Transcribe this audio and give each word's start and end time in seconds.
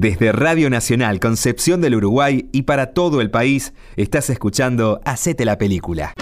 Desde 0.00 0.30
Radio 0.30 0.70
Nacional 0.70 1.18
Concepción 1.18 1.80
del 1.80 1.96
Uruguay 1.96 2.48
y 2.52 2.62
para 2.62 2.92
todo 2.92 3.20
el 3.20 3.32
país, 3.32 3.72
estás 3.96 4.30
escuchando 4.30 5.00
Hacete 5.04 5.44
la 5.44 5.58
Película. 5.58 6.14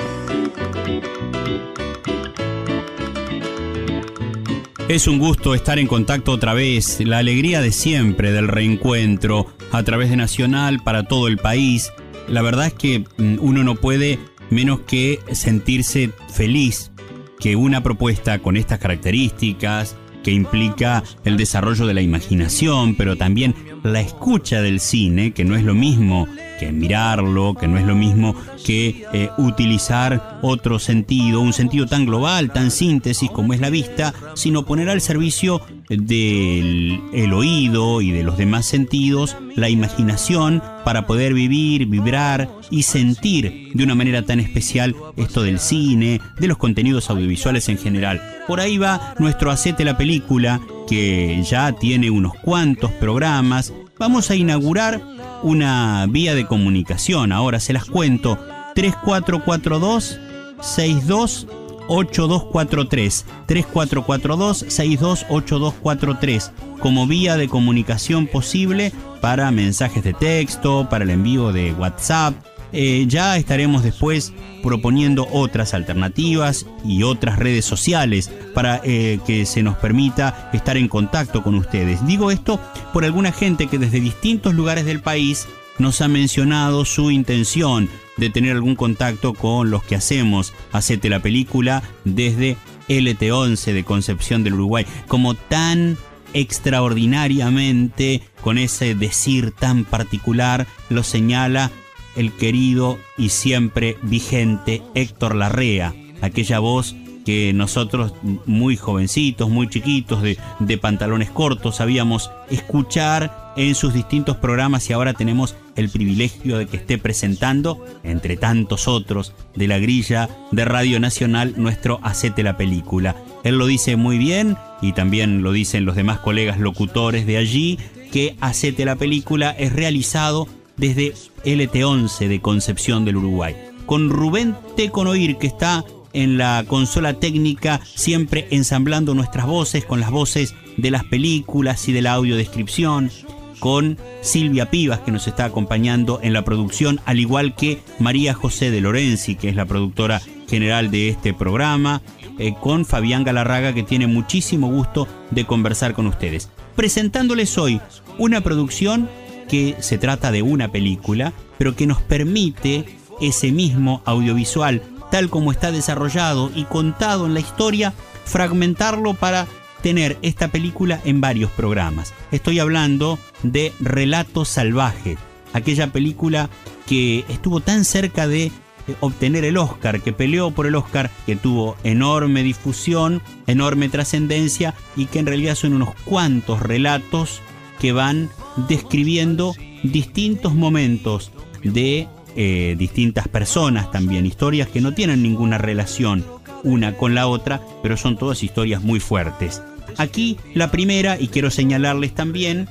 Es 4.88 5.06
un 5.06 5.18
gusto 5.18 5.54
estar 5.54 5.78
en 5.78 5.88
contacto 5.88 6.32
otra 6.32 6.54
vez, 6.54 7.00
la 7.00 7.18
alegría 7.18 7.60
de 7.60 7.70
siempre 7.70 8.32
del 8.32 8.48
reencuentro 8.48 9.48
a 9.72 9.82
través 9.82 10.08
de 10.08 10.16
Nacional 10.16 10.80
para 10.82 11.02
todo 11.02 11.28
el 11.28 11.36
país. 11.36 11.92
La 12.28 12.40
verdad 12.40 12.68
es 12.68 12.72
que 12.72 13.00
mm, 13.18 13.36
uno 13.42 13.62
no 13.62 13.74
puede 13.74 14.18
menos 14.48 14.80
que 14.86 15.20
sentirse 15.32 16.12
feliz 16.32 16.92
que 17.38 17.56
una 17.56 17.82
propuesta 17.82 18.38
con 18.38 18.56
estas 18.56 18.78
características, 18.78 19.96
que 20.26 20.32
implica 20.32 21.04
el 21.24 21.36
desarrollo 21.36 21.86
de 21.86 21.94
la 21.94 22.02
imaginación, 22.02 22.96
pero 22.96 23.14
también 23.16 23.54
la 23.82 24.00
escucha 24.00 24.62
del 24.62 24.80
cine, 24.80 25.32
que 25.32 25.44
no 25.44 25.56
es 25.56 25.64
lo 25.64 25.74
mismo 25.74 26.26
que 26.58 26.72
mirarlo, 26.72 27.54
que 27.54 27.68
no 27.68 27.78
es 27.78 27.84
lo 27.84 27.94
mismo 27.94 28.34
que 28.64 29.04
eh, 29.12 29.30
utilizar 29.38 30.38
otro 30.42 30.78
sentido, 30.78 31.40
un 31.40 31.52
sentido 31.52 31.86
tan 31.86 32.06
global, 32.06 32.52
tan 32.52 32.70
síntesis 32.70 33.30
como 33.30 33.52
es 33.52 33.60
la 33.60 33.70
vista, 33.70 34.14
sino 34.34 34.64
poner 34.64 34.88
al 34.88 35.00
servicio 35.00 35.60
del 35.88 37.00
el 37.12 37.32
oído 37.32 38.00
y 38.00 38.10
de 38.10 38.24
los 38.24 38.36
demás 38.36 38.66
sentidos 38.66 39.36
la 39.54 39.68
imaginación 39.68 40.62
para 40.84 41.06
poder 41.06 41.32
vivir, 41.32 41.86
vibrar 41.86 42.48
y 42.70 42.82
sentir 42.82 43.70
de 43.72 43.84
una 43.84 43.94
manera 43.94 44.22
tan 44.22 44.40
especial 44.40 44.96
esto 45.16 45.42
del 45.42 45.60
cine, 45.60 46.20
de 46.38 46.48
los 46.48 46.58
contenidos 46.58 47.10
audiovisuales 47.10 47.68
en 47.68 47.78
general. 47.78 48.20
Por 48.46 48.60
ahí 48.60 48.78
va 48.78 49.14
nuestro 49.18 49.50
Acete 49.50 49.84
la 49.84 49.96
Película, 49.96 50.60
que 50.86 51.42
ya 51.42 51.72
tiene 51.72 52.10
unos 52.10 52.34
cuantos 52.34 52.92
programas. 52.92 53.72
Vamos 53.98 54.30
a 54.30 54.36
inaugurar 54.36 55.02
una 55.42 56.06
vía 56.08 56.34
de 56.34 56.46
comunicación. 56.46 57.32
Ahora 57.32 57.60
se 57.60 57.72
las 57.72 57.84
cuento. 57.84 58.38
3442 58.74 60.18
628243 60.60 63.24
3442 63.46 64.64
628243 64.68 66.52
como 66.80 67.06
vía 67.06 67.36
de 67.36 67.48
comunicación 67.48 68.26
posible 68.26 68.92
para 69.20 69.50
mensajes 69.50 70.04
de 70.04 70.12
texto, 70.12 70.88
para 70.88 71.04
el 71.04 71.10
envío 71.10 71.52
de 71.52 71.72
WhatsApp, 71.72 72.34
eh, 72.72 73.04
ya 73.08 73.36
estaremos 73.36 73.82
después 73.82 74.32
proponiendo 74.62 75.28
otras 75.30 75.74
alternativas 75.74 76.66
y 76.84 77.02
otras 77.02 77.38
redes 77.38 77.64
sociales 77.64 78.30
para 78.54 78.80
eh, 78.84 79.18
que 79.26 79.46
se 79.46 79.62
nos 79.62 79.76
permita 79.76 80.50
estar 80.52 80.76
en 80.76 80.88
contacto 80.88 81.42
con 81.42 81.54
ustedes. 81.54 82.04
Digo 82.06 82.30
esto 82.30 82.60
por 82.92 83.04
alguna 83.04 83.32
gente 83.32 83.66
que 83.68 83.78
desde 83.78 84.00
distintos 84.00 84.54
lugares 84.54 84.84
del 84.84 85.00
país 85.00 85.46
nos 85.78 86.00
ha 86.00 86.08
mencionado 86.08 86.84
su 86.84 87.10
intención 87.10 87.88
de 88.16 88.30
tener 88.30 88.52
algún 88.52 88.76
contacto 88.76 89.34
con 89.34 89.70
los 89.70 89.84
que 89.84 89.94
hacemos 89.94 90.54
Hacete 90.72 91.10
la 91.10 91.20
película 91.20 91.82
desde 92.04 92.56
LT11 92.88 93.72
de 93.72 93.84
Concepción 93.84 94.44
del 94.44 94.54
Uruguay, 94.54 94.86
como 95.06 95.34
tan 95.34 95.96
extraordinariamente, 96.32 98.22
con 98.42 98.58
ese 98.58 98.94
decir 98.94 99.52
tan 99.52 99.84
particular, 99.84 100.66
lo 100.88 101.02
señala 101.02 101.70
el 102.16 102.32
querido 102.32 102.98
y 103.16 103.28
siempre 103.28 103.96
vigente 104.02 104.82
Héctor 104.94 105.34
Larrea, 105.34 105.94
aquella 106.22 106.58
voz 106.58 106.96
que 107.26 107.52
nosotros 107.52 108.14
muy 108.46 108.76
jovencitos, 108.76 109.50
muy 109.50 109.68
chiquitos, 109.68 110.22
de, 110.22 110.78
pantalones 110.78 111.28
cortos, 111.28 111.76
sabíamos 111.76 112.30
escuchar 112.50 113.52
en 113.56 113.74
sus 113.74 113.92
distintos 113.92 114.36
programas 114.36 114.88
y 114.88 114.92
ahora 114.92 115.12
tenemos 115.12 115.56
el 115.74 115.90
privilegio 115.90 116.56
de 116.56 116.66
que 116.66 116.76
esté 116.76 116.98
presentando, 116.98 117.84
entre 118.04 118.36
tantos 118.36 118.86
otros, 118.86 119.32
de 119.56 119.66
la 119.66 119.78
grilla 119.78 120.28
de 120.52 120.64
Radio 120.64 121.00
Nacional, 121.00 121.54
nuestro 121.56 121.98
Hacete 122.04 122.44
la 122.44 122.56
Película. 122.56 123.16
Él 123.42 123.58
lo 123.58 123.66
dice 123.66 123.96
muy 123.96 124.18
bien 124.18 124.56
y 124.80 124.92
también 124.92 125.42
lo 125.42 125.50
dicen 125.50 125.84
los 125.84 125.96
demás 125.96 126.20
colegas 126.20 126.60
locutores 126.60 127.26
de 127.26 127.38
allí, 127.38 127.76
que 128.12 128.36
Hacete 128.40 128.84
la 128.84 128.94
Película 128.94 129.50
es 129.50 129.72
realizado 129.72 130.46
desde 130.76 131.14
LT11 131.44 132.28
de 132.28 132.40
Concepción 132.40 133.04
del 133.04 133.16
Uruguay. 133.16 133.54
Con 133.86 134.10
Rubén 134.10 134.56
Teconoir, 134.76 135.36
que 135.38 135.46
está 135.46 135.84
en 136.12 136.38
la 136.38 136.64
consola 136.66 137.14
técnica, 137.14 137.80
siempre 137.84 138.48
ensamblando 138.50 139.14
nuestras 139.14 139.46
voces 139.46 139.84
con 139.84 140.00
las 140.00 140.10
voces 140.10 140.54
de 140.76 140.90
las 140.90 141.04
películas 141.04 141.88
y 141.88 141.92
de 141.92 142.02
la 142.02 142.12
audiodescripción. 142.14 143.10
Con 143.58 143.98
Silvia 144.20 144.70
Pivas, 144.70 145.00
que 145.00 145.12
nos 145.12 145.26
está 145.26 145.46
acompañando 145.46 146.20
en 146.22 146.34
la 146.34 146.44
producción, 146.44 147.00
al 147.06 147.20
igual 147.20 147.54
que 147.54 147.80
María 147.98 148.34
José 148.34 148.70
de 148.70 148.82
Lorenzi, 148.82 149.34
que 149.34 149.48
es 149.48 149.56
la 149.56 149.64
productora 149.64 150.20
general 150.46 150.90
de 150.90 151.08
este 151.08 151.32
programa. 151.32 152.02
Eh, 152.38 152.54
con 152.60 152.84
Fabián 152.84 153.24
Galarraga, 153.24 153.72
que 153.72 153.82
tiene 153.82 154.06
muchísimo 154.06 154.68
gusto 154.68 155.08
de 155.30 155.46
conversar 155.46 155.94
con 155.94 156.06
ustedes. 156.06 156.50
Presentándoles 156.74 157.56
hoy 157.56 157.80
una 158.18 158.42
producción 158.42 159.08
que 159.48 159.76
se 159.80 159.98
trata 159.98 160.30
de 160.30 160.42
una 160.42 160.68
película, 160.68 161.32
pero 161.58 161.74
que 161.74 161.86
nos 161.86 162.02
permite 162.02 162.98
ese 163.20 163.52
mismo 163.52 164.02
audiovisual, 164.04 164.82
tal 165.10 165.30
como 165.30 165.52
está 165.52 165.72
desarrollado 165.72 166.50
y 166.54 166.64
contado 166.64 167.26
en 167.26 167.34
la 167.34 167.40
historia, 167.40 167.94
fragmentarlo 168.24 169.14
para 169.14 169.46
tener 169.82 170.18
esta 170.22 170.48
película 170.48 171.00
en 171.04 171.20
varios 171.20 171.50
programas. 171.50 172.12
Estoy 172.32 172.58
hablando 172.58 173.18
de 173.42 173.72
Relato 173.80 174.44
Salvaje, 174.44 175.16
aquella 175.52 175.92
película 175.92 176.50
que 176.86 177.24
estuvo 177.28 177.60
tan 177.60 177.84
cerca 177.84 178.26
de 178.26 178.52
obtener 179.00 179.44
el 179.44 179.56
Oscar, 179.56 180.00
que 180.00 180.12
peleó 180.12 180.50
por 180.50 180.66
el 180.66 180.74
Oscar, 180.74 181.10
que 181.24 181.36
tuvo 181.36 181.76
enorme 181.84 182.42
difusión, 182.42 183.22
enorme 183.46 183.88
trascendencia 183.88 184.74
y 184.96 185.06
que 185.06 185.18
en 185.18 185.26
realidad 185.26 185.54
son 185.54 185.74
unos 185.74 185.94
cuantos 186.04 186.60
relatos 186.60 187.42
que 187.80 187.92
van 187.92 188.30
describiendo 188.68 189.54
distintos 189.82 190.54
momentos 190.54 191.30
de 191.62 192.08
eh, 192.36 192.74
distintas 192.78 193.28
personas 193.28 193.90
también, 193.90 194.26
historias 194.26 194.68
que 194.68 194.80
no 194.80 194.92
tienen 194.92 195.22
ninguna 195.22 195.58
relación 195.58 196.24
una 196.62 196.96
con 196.96 197.14
la 197.14 197.28
otra, 197.28 197.60
pero 197.82 197.96
son 197.96 198.18
todas 198.18 198.42
historias 198.42 198.82
muy 198.82 199.00
fuertes. 199.00 199.62
Aquí 199.96 200.36
la 200.54 200.70
primera, 200.70 201.18
y 201.18 201.28
quiero 201.28 201.50
señalarles 201.50 202.14
también 202.14 202.68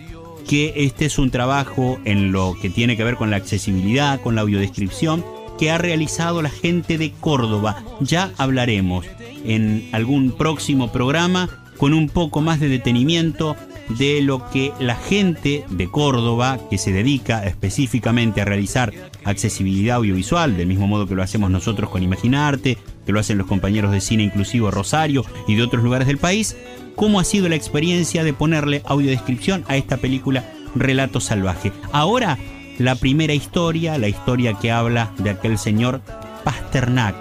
que 0.48 0.74
este 0.76 1.06
es 1.06 1.18
un 1.18 1.32
trabajo 1.32 1.98
en 2.06 2.32
lo 2.32 2.56
que 2.62 2.70
tiene 2.70 2.98
que 2.98 3.04
ver 3.04 3.16
con 3.16 3.32
la 3.32 3.38
accesibilidad, 3.38 4.22
con 4.22 4.36
la 4.36 4.42
audiodescripción, 4.42 5.26
que 5.58 5.72
ha 5.72 5.78
realizado 5.78 6.42
la 6.42 6.50
gente 6.50 6.98
de 6.98 7.12
Córdoba. 7.12 7.84
Ya 8.02 8.32
hablaremos 8.38 9.06
en 9.46 9.88
algún 9.92 10.32
próximo 10.32 10.92
programa 10.92 11.50
con 11.78 11.94
un 11.94 12.10
poco 12.10 12.42
más 12.42 12.60
de 12.60 12.70
detenimiento 12.70 13.56
de 13.90 14.22
lo 14.22 14.50
que 14.50 14.72
la 14.80 14.96
gente 14.96 15.66
de 15.70 15.90
Córdoba, 15.90 16.60
que 16.70 16.78
se 16.78 16.92
dedica 16.92 17.46
específicamente 17.46 18.42
a 18.42 18.46
realizar 18.46 18.94
accesibilidad 19.24 19.98
audiovisual, 19.98 20.58
del 20.58 20.68
mismo 20.68 20.88
modo 20.88 21.08
que 21.08 21.16
lo 21.16 21.24
hacemos 21.24 21.52
nosotros 21.52 21.90
con 21.90 22.04
Imaginarte, 22.04 22.78
que 23.06 23.12
lo 23.12 23.20
hacen 23.20 23.38
los 23.38 23.48
compañeros 23.48 23.92
de 23.92 24.02
Cine 24.02 24.24
Inclusivo 24.24 24.72
Rosario 24.72 25.26
y 25.48 25.56
de 25.56 25.64
otros 25.64 25.84
lugares 25.84 26.08
del 26.08 26.18
país, 26.18 26.56
cómo 26.96 27.20
ha 27.20 27.24
sido 27.24 27.50
la 27.50 27.56
experiencia 27.56 28.24
de 28.24 28.34
ponerle 28.34 28.82
audiodescripción 28.86 29.64
a 29.68 29.78
esta 29.78 29.98
película 29.98 30.52
Relato 30.76 31.20
Salvaje. 31.20 31.72
Ahora, 31.92 32.38
la 32.78 32.96
primera 32.96 33.34
historia, 33.34 33.98
la 33.98 34.08
historia 34.08 34.54
que 34.56 34.72
habla 34.72 35.12
de 35.18 35.30
aquel 35.30 35.58
señor 35.58 36.02
Pasternak. 36.44 37.16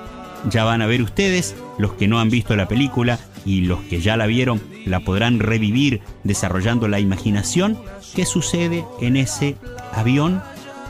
Ya 0.51 0.65
van 0.65 0.83
a 0.83 0.87
ver 0.87 1.01
ustedes, 1.01 1.55
los 1.79 1.95
que 1.95 2.09
no 2.09 2.21
han 2.21 2.29
visto 2.29 2.57
la 2.57 2.69
película, 2.69 3.19
y 3.47 3.63
los 3.63 3.81
que 3.81 4.01
ya 4.01 4.17
la 4.17 4.27
vieron 4.27 4.61
la 4.85 5.01
podrán 5.01 5.39
revivir 5.39 6.01
desarrollando 6.23 6.89
la 6.89 7.01
imaginación 7.01 7.79
qué 8.15 8.27
sucede 8.27 8.85
en 9.01 9.17
ese 9.17 9.57
avión 9.93 10.43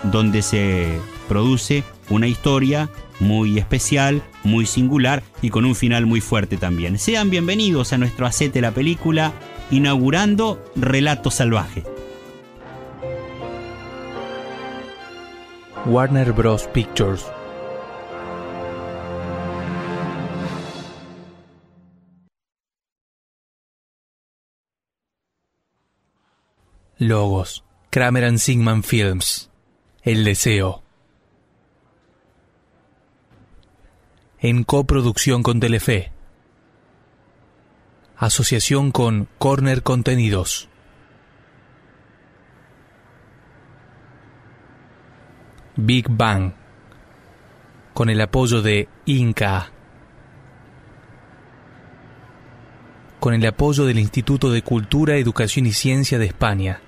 donde 0.04 0.42
se 0.42 0.98
produce 1.28 1.84
una 2.10 2.26
historia 2.26 2.90
muy 3.20 3.58
especial, 3.58 4.22
muy 4.42 4.66
singular 4.66 5.22
y 5.40 5.50
con 5.50 5.64
un 5.64 5.74
final 5.74 6.06
muy 6.06 6.20
fuerte 6.20 6.56
también. 6.56 6.98
Sean 6.98 7.30
bienvenidos 7.30 7.92
a 7.92 7.98
nuestro 7.98 8.26
Acete 8.26 8.60
la 8.60 8.72
película, 8.72 9.32
inaugurando 9.70 10.62
Relato 10.76 11.30
Salvaje. 11.30 11.84
Warner 15.86 16.32
Bros. 16.32 16.66
Pictures 16.72 17.24
Logos. 26.98 27.64
Kramer 27.90 28.24
and 28.24 28.38
Sigman 28.38 28.82
Films. 28.82 29.50
El 30.02 30.24
deseo. 30.24 30.82
En 34.38 34.64
coproducción 34.64 35.42
con 35.42 35.58
Telefe. 35.58 36.12
Asociación 38.16 38.92
con 38.92 39.28
Corner 39.38 39.82
Contenidos. 39.82 40.68
Big 45.76 46.06
Bang, 46.08 46.52
con 47.94 48.08
el 48.08 48.20
apoyo 48.20 48.62
de 48.62 48.88
Inca, 49.06 49.72
con 53.18 53.34
el 53.34 53.44
apoyo 53.44 53.84
del 53.84 53.98
Instituto 53.98 54.52
de 54.52 54.62
Cultura, 54.62 55.16
Educación 55.16 55.66
y 55.66 55.72
Ciencia 55.72 56.18
de 56.20 56.26
España, 56.26 56.80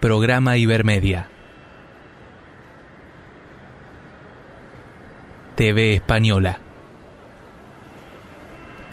Programa 0.00 0.56
Ibermedia, 0.56 1.28
TV 5.56 5.94
Española, 5.94 6.60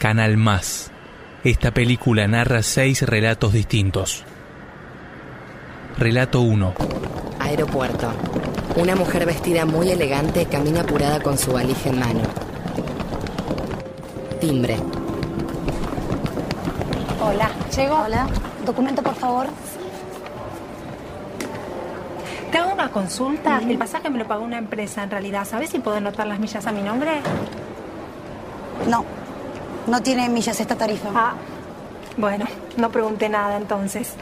Canal 0.00 0.36
Más. 0.36 0.90
Esta 1.44 1.70
película 1.70 2.26
narra 2.26 2.64
seis 2.64 3.02
relatos 3.02 3.52
distintos. 3.52 4.24
Relato 5.96 6.40
1. 6.40 6.74
Aeropuerto. 7.38 8.10
Una 8.74 8.96
mujer 8.96 9.26
vestida 9.26 9.64
muy 9.64 9.92
elegante 9.92 10.46
camina 10.46 10.80
apurada 10.80 11.20
con 11.20 11.38
su 11.38 11.52
valija 11.52 11.88
en 11.88 12.00
mano. 12.00 12.22
Timbre. 14.40 14.76
Hola, 17.20 17.52
¿llego? 17.76 17.94
Hola, 17.94 18.26
documento 18.64 19.04
por 19.04 19.14
favor. 19.14 19.46
Te 22.50 22.58
hago 22.58 22.72
una 22.72 22.90
consulta. 22.90 23.58
El 23.58 23.78
pasaje 23.78 24.08
me 24.10 24.18
lo 24.18 24.26
pagó 24.26 24.44
una 24.44 24.58
empresa 24.58 25.02
en 25.02 25.10
realidad. 25.10 25.46
¿Sabes 25.46 25.70
si 25.70 25.78
puedo 25.78 25.96
anotar 25.96 26.26
las 26.26 26.38
millas 26.38 26.66
a 26.66 26.72
mi 26.72 26.82
nombre? 26.82 27.20
No, 28.88 29.04
no 29.86 30.02
tiene 30.02 30.28
millas 30.28 30.60
esta 30.60 30.76
tarifa. 30.76 31.10
Ah, 31.14 31.34
bueno, 32.16 32.46
no 32.76 32.90
pregunté 32.90 33.28
nada 33.28 33.56
entonces. 33.56 34.14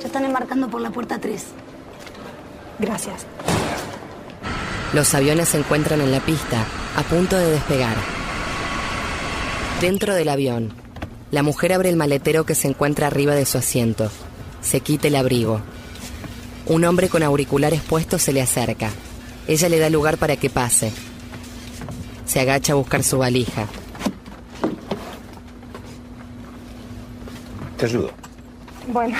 Ya 0.00 0.06
están 0.06 0.24
embarcando 0.24 0.68
por 0.68 0.80
la 0.80 0.90
puerta 0.90 1.18
3. 1.18 1.44
Gracias. 2.78 3.26
Los 4.92 5.14
aviones 5.14 5.48
se 5.48 5.58
encuentran 5.58 6.00
en 6.00 6.12
la 6.12 6.20
pista, 6.20 6.64
a 6.96 7.02
punto 7.02 7.36
de 7.36 7.50
despegar. 7.50 7.96
Dentro 9.80 10.14
del 10.14 10.28
avión, 10.28 10.72
la 11.30 11.42
mujer 11.42 11.72
abre 11.72 11.88
el 11.88 11.96
maletero 11.96 12.44
que 12.44 12.54
se 12.54 12.68
encuentra 12.68 13.08
arriba 13.08 13.34
de 13.34 13.44
su 13.44 13.58
asiento. 13.58 14.10
Se 14.62 14.80
quita 14.80 15.08
el 15.08 15.16
abrigo. 15.16 15.60
Un 16.66 16.84
hombre 16.84 17.08
con 17.08 17.22
auriculares 17.22 17.82
puestos 17.82 18.22
se 18.22 18.32
le 18.32 18.40
acerca. 18.40 18.90
Ella 19.46 19.68
le 19.68 19.78
da 19.78 19.90
lugar 19.90 20.16
para 20.16 20.36
que 20.36 20.50
pase. 20.50 20.92
Se 22.24 22.40
agacha 22.40 22.72
a 22.72 22.76
buscar 22.76 23.02
su 23.02 23.18
valija. 23.18 23.66
Te 27.76 27.84
ayudo. 27.86 28.10
Bueno, 28.88 29.16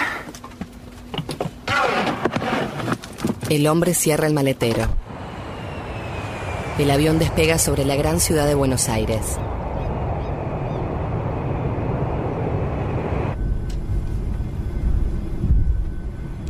El 3.50 3.66
hombre 3.66 3.94
cierra 3.94 4.26
el 4.26 4.32
maletero. 4.32 4.88
El 6.78 6.90
avión 6.90 7.18
despega 7.18 7.58
sobre 7.58 7.84
la 7.84 7.94
gran 7.94 8.18
ciudad 8.18 8.46
de 8.46 8.54
Buenos 8.54 8.88
Aires. 8.88 9.36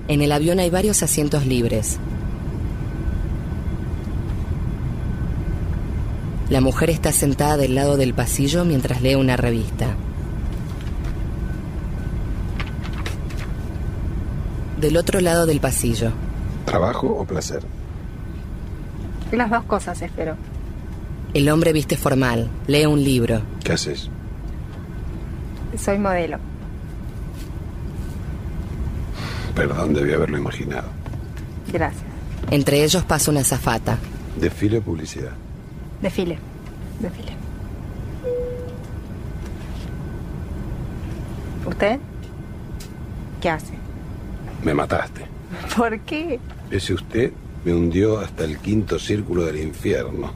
En 0.09 0.21
el 0.23 0.33
avión 0.33 0.59
hay 0.59 0.71
varios 0.71 1.03
asientos 1.03 1.47
libres. 1.47 1.99
La 6.51 6.61
mujer 6.61 6.91
está 6.91 7.11
sentada 7.11 7.56
del 7.56 7.75
lado 7.75 7.97
del 7.97 8.12
pasillo 8.15 8.65
mientras 8.65 9.01
lee 9.01 9.15
una 9.15 9.37
revista. 9.37 9.95
Del 14.81 14.97
otro 14.97 15.21
lado 15.21 15.47
del 15.47 15.61
pasillo, 15.61 16.11
¿Trabajo 16.67 17.06
o 17.09 17.25
placer? 17.25 17.62
las 19.33 19.51
dos 19.51 19.65
cosas 19.65 20.01
espero. 20.03 20.37
el 21.33 21.49
hombre 21.49 21.73
viste 21.73 21.97
formal, 21.97 22.49
lee 22.67 22.87
un 22.87 23.03
libro. 23.03 23.41
¿Qué 23.65 23.73
haces? 23.73 24.11
Soy 25.79 25.99
modelo. 25.99 26.39
Perdón, 29.55 29.95
debí 29.95 30.12
haberlo 30.12 30.39
imaginado. 30.39 30.89
Gracias. 31.73 32.03
Entre 32.51 32.83
ellos 32.85 33.05
pasa 33.05 33.31
una 33.31 33.41
azafata. 33.41 33.99
Desfile 34.39 34.79
o 34.79 34.83
publicidad. 34.83 35.33
Desfile. 36.03 36.39
Desfile. 37.01 37.33
¿Usted? 41.67 41.99
¿Qué 43.41 43.51
hace? 43.51 43.73
Me 44.62 44.75
mataste. 44.75 45.27
¿Por 45.77 45.99
qué? 46.01 46.39
Ese 46.71 46.95
usted 46.95 47.33
me 47.65 47.73
hundió 47.73 48.19
hasta 48.19 48.45
el 48.45 48.59
quinto 48.59 48.99
círculo 48.99 49.45
del 49.45 49.59
infierno. 49.61 50.33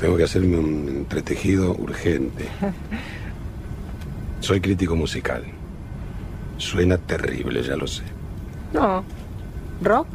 Tengo 0.00 0.16
que 0.16 0.24
hacerme 0.24 0.58
un 0.58 0.88
entretejido 0.88 1.72
urgente. 1.72 2.46
Soy 4.40 4.60
crítico 4.60 4.96
musical. 4.96 5.44
Suena 6.62 6.96
terrible, 6.96 7.60
ya 7.64 7.74
lo 7.74 7.88
sé. 7.88 8.04
No. 8.72 9.02
¿Rock? 9.82 10.06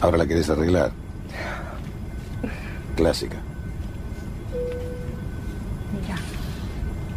¿Ahora 0.00 0.18
la 0.18 0.26
querés 0.26 0.50
arreglar? 0.50 0.90
Clásica. 2.96 3.36
Mira. 5.92 6.16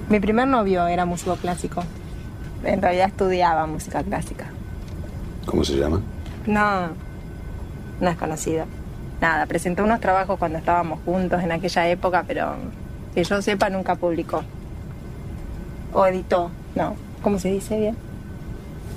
Mi 0.10 0.20
primer 0.20 0.48
novio 0.48 0.86
era 0.86 1.06
músico 1.06 1.38
clásico. 1.38 1.84
En 2.64 2.84
realidad 2.84 3.08
estudiaba 3.08 3.66
música 3.66 4.04
clásica. 4.04 4.46
¿Cómo 5.48 5.64
se 5.64 5.74
llama? 5.78 6.00
No, 6.46 6.90
no 8.00 8.10
es 8.10 8.16
conocido. 8.16 8.66
Nada, 9.20 9.48
presentó 9.48 9.84
unos 9.84 10.00
trabajos 10.00 10.38
cuando 10.38 10.60
estábamos 10.60 11.00
juntos 11.04 11.42
en 11.42 11.52
aquella 11.52 11.90
época, 11.90 12.24
pero 12.28 12.58
que 13.16 13.24
yo 13.24 13.42
sepa 13.42 13.72
nunca 13.72 13.96
publicó. 13.96 14.44
O 15.94 16.06
editó, 16.06 16.52
no. 16.76 17.07
¿Cómo 17.28 17.40
se 17.40 17.52
dice 17.52 17.78
bien? 17.78 17.98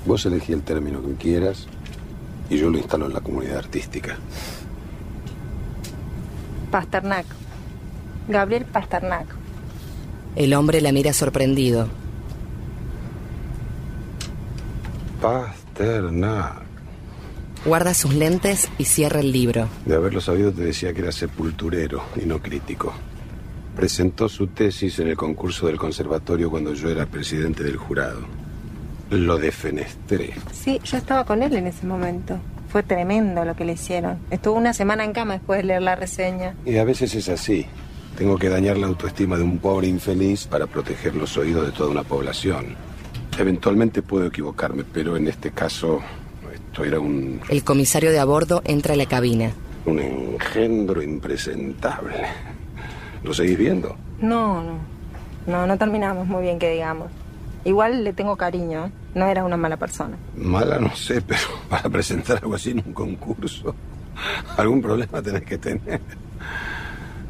Vos 0.05 0.25
elegí 0.25 0.53
el 0.53 0.61
término 0.61 1.03
que 1.03 1.15
quieras 1.15 1.67
y 2.49 2.57
yo 2.57 2.69
lo 2.69 2.77
instalo 2.77 3.07
en 3.07 3.13
la 3.13 3.19
comunidad 3.19 3.57
artística. 3.57 4.17
Pasternak. 6.71 7.25
Gabriel 8.29 8.63
Pasternak. 8.63 9.25
El 10.37 10.53
hombre 10.53 10.79
la 10.79 10.93
mira 10.93 11.11
sorprendido. 11.11 11.89
Pasternak. 15.21 16.61
Guarda 17.65 17.93
sus 17.93 18.13
lentes 18.13 18.69
y 18.77 18.85
cierra 18.85 19.19
el 19.19 19.33
libro. 19.33 19.67
De 19.85 19.95
haberlo 19.95 20.21
sabido 20.21 20.53
te 20.53 20.61
decía 20.61 20.93
que 20.93 21.01
era 21.01 21.11
sepulturero 21.11 22.01
y 22.15 22.25
no 22.25 22.41
crítico. 22.41 22.93
Presentó 23.81 24.29
su 24.29 24.45
tesis 24.45 24.99
en 24.99 25.07
el 25.07 25.17
concurso 25.17 25.65
del 25.65 25.77
conservatorio 25.77 26.51
cuando 26.51 26.71
yo 26.75 26.91
era 26.91 27.07
presidente 27.07 27.63
del 27.63 27.77
jurado. 27.77 28.19
Lo 29.09 29.39
defenestré. 29.39 30.35
Sí, 30.51 30.79
yo 30.83 30.97
estaba 30.97 31.25
con 31.25 31.41
él 31.41 31.55
en 31.55 31.65
ese 31.65 31.87
momento. 31.87 32.37
Fue 32.69 32.83
tremendo 32.83 33.43
lo 33.43 33.55
que 33.55 33.65
le 33.65 33.73
hicieron. 33.73 34.19
Estuvo 34.29 34.53
una 34.53 34.73
semana 34.73 35.03
en 35.03 35.13
cama 35.13 35.33
después 35.33 35.61
de 35.61 35.63
leer 35.63 35.81
la 35.81 35.95
reseña. 35.95 36.53
Y 36.63 36.77
a 36.77 36.83
veces 36.83 37.15
es 37.15 37.27
así. 37.27 37.65
Tengo 38.19 38.37
que 38.37 38.49
dañar 38.49 38.77
la 38.77 38.85
autoestima 38.85 39.35
de 39.35 39.43
un 39.45 39.57
pobre 39.57 39.87
infeliz 39.87 40.45
para 40.45 40.67
proteger 40.67 41.15
los 41.15 41.35
oídos 41.39 41.65
de 41.65 41.71
toda 41.71 41.89
una 41.89 42.03
población. 42.03 42.75
Eventualmente 43.35 44.03
puedo 44.03 44.27
equivocarme, 44.27 44.83
pero 44.83 45.17
en 45.17 45.27
este 45.27 45.49
caso 45.49 46.01
esto 46.53 46.83
era 46.83 46.99
un, 46.99 47.41
El 47.49 47.63
comisario 47.63 48.11
de 48.11 48.19
a 48.19 48.25
bordo 48.25 48.61
entra 48.63 48.93
a 48.93 48.97
la 48.97 49.07
cabina. 49.07 49.53
un 49.87 49.97
engendro 49.97 51.01
impresentable. 51.01 52.27
¿Lo 53.23 53.33
seguís 53.33 53.57
viendo? 53.57 53.95
No, 54.19 54.63
no. 54.63 54.79
No, 55.47 55.65
no 55.65 55.77
terminamos 55.77 56.27
muy 56.27 56.43
bien, 56.43 56.59
que 56.59 56.71
digamos. 56.71 57.09
Igual 57.65 58.03
le 58.03 58.13
tengo 58.13 58.35
cariño. 58.35 58.85
¿eh? 58.85 58.91
No 59.15 59.25
era 59.25 59.43
una 59.43 59.57
mala 59.57 59.77
persona. 59.77 60.17
Mala 60.35 60.79
no 60.79 60.95
sé, 60.95 61.21
pero 61.21 61.41
para 61.69 61.89
presentar 61.89 62.37
algo 62.41 62.55
así 62.55 62.71
en 62.71 62.83
un 62.85 62.93
concurso, 62.93 63.75
algún 64.57 64.81
problema 64.81 65.21
tenés 65.21 65.43
que 65.43 65.57
tener. 65.57 66.01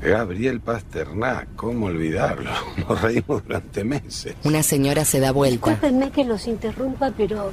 Gabriel 0.01 0.61
Pasternak, 0.61 1.55
¿cómo 1.55 1.85
olvidarlo? 1.85 2.49
Nos 2.89 3.01
reímos 3.01 3.43
durante 3.43 3.83
meses. 3.83 4.35
Una 4.43 4.63
señora 4.63 5.05
se 5.05 5.19
da 5.19 5.31
vuelta. 5.31 5.71
Discúlpenme 5.71 6.11
que 6.11 6.23
los 6.23 6.47
interrumpa, 6.47 7.11
pero 7.15 7.51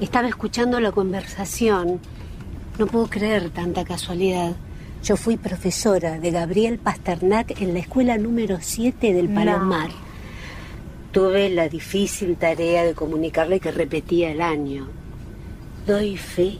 estaba 0.00 0.28
escuchando 0.28 0.80
la 0.80 0.92
conversación. 0.92 2.00
No 2.78 2.86
puedo 2.86 3.08
creer 3.08 3.50
tanta 3.50 3.84
casualidad. 3.84 4.52
Yo 5.02 5.16
fui 5.16 5.36
profesora 5.36 6.20
de 6.20 6.30
Gabriel 6.30 6.78
Pasternak 6.78 7.60
en 7.60 7.74
la 7.74 7.80
escuela 7.80 8.18
número 8.18 8.58
7 8.60 9.12
del 9.12 9.34
No. 9.34 9.40
Palomar. 9.40 9.90
Tuve 11.10 11.50
la 11.50 11.68
difícil 11.68 12.36
tarea 12.36 12.84
de 12.84 12.94
comunicarle 12.94 13.58
que 13.58 13.72
repetía 13.72 14.30
el 14.30 14.40
año. 14.40 14.86
Doy 15.88 16.16
fe 16.16 16.58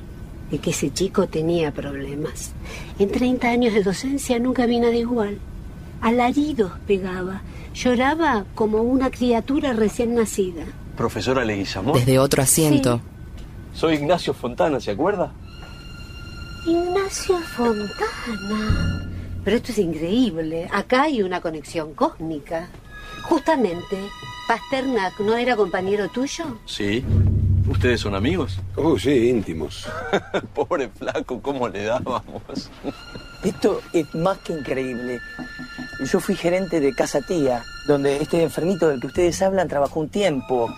de 0.50 0.58
que 0.58 0.70
ese 0.70 0.92
chico 0.92 1.28
tenía 1.28 1.70
problemas. 1.70 2.50
En 2.98 3.12
30 3.12 3.48
años 3.48 3.74
de 3.74 3.84
docencia 3.84 4.40
nunca 4.40 4.66
vi 4.66 4.80
nada 4.80 4.96
igual. 4.96 5.38
Alaridos 6.00 6.72
pegaba. 6.84 7.42
Lloraba 7.74 8.44
como 8.56 8.82
una 8.82 9.12
criatura 9.12 9.72
recién 9.72 10.16
nacida. 10.16 10.64
Profesora 10.96 11.44
Leguizamón. 11.44 11.94
Desde 11.94 12.18
otro 12.18 12.42
asiento, 12.42 13.00
Soy 13.72 13.94
Ignacio 13.94 14.34
Fontana, 14.34 14.80
¿se 14.80 14.90
acuerda? 14.90 15.32
Horacio 16.64 17.38
Fontana. 17.40 19.08
Pero 19.44 19.56
esto 19.56 19.72
es 19.72 19.78
increíble. 19.78 20.68
Acá 20.72 21.02
hay 21.02 21.22
una 21.22 21.40
conexión 21.40 21.94
cósmica. 21.94 22.68
Justamente, 23.24 23.98
Pasternak 24.46 25.18
no 25.20 25.36
era 25.36 25.56
compañero 25.56 26.08
tuyo. 26.08 26.58
Sí. 26.64 27.04
¿Ustedes 27.68 28.00
son 28.00 28.14
amigos? 28.14 28.58
Oh, 28.76 28.98
sí, 28.98 29.28
íntimos. 29.28 29.88
Pobre 30.54 30.88
flaco, 30.88 31.40
¿cómo 31.40 31.68
le 31.68 31.84
dábamos? 31.84 32.70
Esto 33.44 33.80
es 33.92 34.14
más 34.14 34.38
que 34.38 34.52
increíble. 34.52 35.20
Yo 36.04 36.20
fui 36.20 36.34
gerente 36.34 36.80
de 36.80 36.94
Casa 36.94 37.20
Tía, 37.20 37.62
donde 37.86 38.22
este 38.22 38.42
enfermito 38.42 38.88
del 38.88 39.00
que 39.00 39.08
ustedes 39.08 39.42
hablan 39.42 39.68
trabajó 39.68 40.00
un 40.00 40.08
tiempo. 40.08 40.72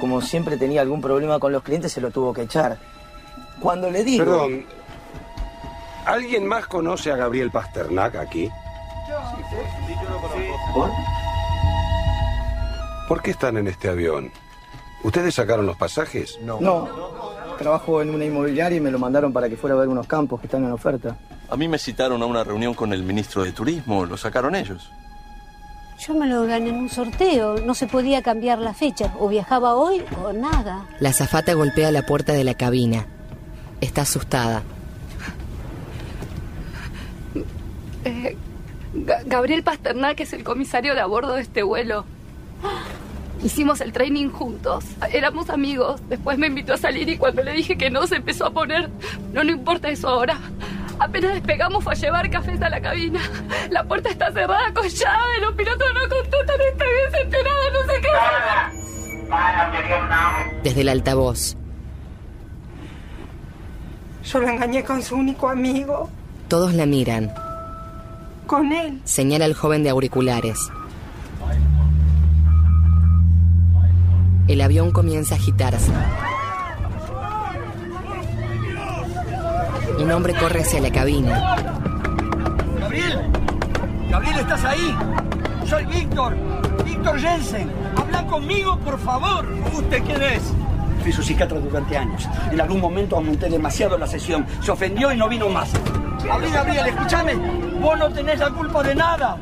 Como 0.00 0.20
siempre 0.22 0.56
tenía 0.56 0.80
algún 0.80 1.00
problema 1.00 1.38
con 1.38 1.52
los 1.52 1.62
clientes, 1.62 1.92
se 1.92 2.00
lo 2.00 2.10
tuvo 2.10 2.32
que 2.32 2.42
echar. 2.42 2.78
Cuando 3.60 3.90
le 3.90 4.04
digo... 4.04 4.24
Perdón, 4.24 4.77
¿alguien 6.08 6.46
más 6.46 6.66
conoce 6.66 7.12
a 7.12 7.16
Gabriel 7.16 7.50
Pasternak 7.50 8.16
aquí? 8.16 8.50
¿Por? 10.74 10.90
¿Por 13.06 13.22
qué 13.22 13.30
están 13.30 13.56
en 13.56 13.68
este 13.68 13.88
avión? 13.88 14.30
¿Ustedes 15.04 15.34
sacaron 15.34 15.66
los 15.66 15.76
pasajes? 15.76 16.38
No. 16.42 16.88
Trabajo 17.58 18.02
en 18.02 18.10
una 18.10 18.24
inmobiliaria 18.24 18.78
y 18.78 18.80
me 18.80 18.90
lo 18.90 18.98
mandaron 18.98 19.32
para 19.32 19.48
que 19.48 19.56
fuera 19.56 19.74
a 19.74 19.78
ver 19.80 19.88
unos 19.88 20.06
campos 20.06 20.40
que 20.40 20.46
están 20.46 20.64
en 20.64 20.72
oferta. 20.72 21.16
A 21.50 21.56
mí 21.56 21.68
me 21.68 21.78
citaron 21.78 22.22
a 22.22 22.26
una 22.26 22.44
reunión 22.44 22.74
con 22.74 22.92
el 22.92 23.02
ministro 23.02 23.44
de 23.44 23.52
Turismo, 23.52 24.04
lo 24.04 24.16
sacaron 24.16 24.54
ellos. 24.54 24.90
Yo 25.98 26.14
me 26.14 26.26
lo 26.26 26.46
gané 26.46 26.70
en 26.70 26.76
un 26.76 26.88
sorteo. 26.88 27.58
No 27.58 27.74
se 27.74 27.88
podía 27.88 28.22
cambiar 28.22 28.60
la 28.60 28.72
fecha. 28.72 29.12
O 29.18 29.28
viajaba 29.28 29.74
hoy 29.74 30.04
o 30.22 30.32
nada. 30.32 30.86
La 31.00 31.08
azafata 31.08 31.54
golpea 31.54 31.90
la 31.90 32.06
puerta 32.06 32.34
de 32.34 32.44
la 32.44 32.54
cabina. 32.54 33.06
Está 33.80 34.02
asustada. 34.02 34.62
Eh, 38.08 38.36
Ga- 38.94 39.22
Gabriel 39.26 39.62
Pasternak 39.62 40.18
es 40.20 40.32
el 40.32 40.44
comisario 40.44 40.94
de 40.94 41.00
a 41.00 41.06
bordo 41.06 41.34
de 41.34 41.42
este 41.42 41.62
vuelo. 41.62 42.04
Hicimos 43.44 43.80
el 43.80 43.92
training 43.92 44.30
juntos. 44.30 44.84
Éramos 45.12 45.50
amigos. 45.50 46.00
Después 46.08 46.38
me 46.38 46.46
invitó 46.48 46.72
a 46.74 46.76
salir 46.78 47.08
y 47.08 47.18
cuando 47.18 47.42
le 47.42 47.52
dije 47.52 47.76
que 47.78 47.90
no 47.90 48.06
se 48.06 48.16
empezó 48.16 48.46
a 48.46 48.50
poner. 48.50 48.88
No, 49.32 49.44
no 49.44 49.50
importa 49.52 49.88
eso 49.88 50.08
ahora. 50.08 50.38
Apenas 50.98 51.34
despegamos 51.34 51.84
fue 51.84 51.92
a 51.92 51.96
llevar 51.96 52.28
cafés 52.30 52.60
a 52.62 52.68
la 52.68 52.80
cabina. 52.80 53.20
La 53.70 53.84
puerta 53.84 54.08
está 54.08 54.32
cerrada 54.32 54.72
con 54.74 54.88
llave. 54.88 55.40
Los 55.40 55.54
pilotos 55.54 55.86
no 55.94 56.00
contestan. 56.08 56.60
Estoy 56.72 56.88
desesperada. 57.12 57.70
No 57.72 57.92
sé 57.92 58.00
qué. 58.00 58.08
Desde 60.64 60.80
el 60.80 60.88
altavoz. 60.88 61.56
Yo 64.24 64.40
lo 64.40 64.48
engañé 64.48 64.82
con 64.84 65.02
su 65.02 65.14
único 65.16 65.48
amigo, 65.48 66.10
Todos 66.48 66.74
la 66.74 66.84
miran. 66.86 67.32
Con 68.48 68.72
él. 68.72 69.00
Señala 69.04 69.44
al 69.44 69.54
joven 69.54 69.84
de 69.84 69.90
auriculares. 69.90 70.58
El 74.48 74.60
avión 74.62 74.90
comienza 74.90 75.34
a 75.34 75.38
agitarse. 75.38 75.92
Un 80.00 80.10
hombre 80.10 80.34
corre 80.34 80.62
hacia 80.62 80.80
la 80.80 80.90
cabina. 80.90 81.56
¡Gabriel! 82.80 83.20
¡Gabriel, 84.10 84.38
estás 84.38 84.64
ahí! 84.64 84.96
Soy 85.66 85.84
Víctor. 85.84 86.34
Víctor 86.84 87.20
Jensen. 87.20 87.70
Habla 87.96 88.26
conmigo, 88.26 88.78
por 88.78 88.98
favor. 88.98 89.46
¿Usted 89.74 90.02
quién 90.04 90.22
es? 90.22 90.42
Fui 91.02 91.12
su 91.12 91.22
psiquiatra 91.22 91.60
durante 91.60 91.98
años. 91.98 92.26
En 92.50 92.60
algún 92.60 92.80
momento 92.80 93.16
aumenté 93.16 93.50
demasiado 93.50 93.98
la 93.98 94.06
sesión. 94.06 94.46
Se 94.62 94.70
ofendió 94.70 95.12
y 95.12 95.18
no 95.18 95.28
vino 95.28 95.50
más. 95.50 95.70
Gabriel, 96.24 96.52
Gabriel, 96.52 96.86
escúchame. 96.88 97.34
Vos 97.80 97.98
no 97.98 98.10
tenés 98.10 98.38
la 98.38 98.50
culpa 98.50 98.82
de 98.82 98.94
nada. 98.94 99.36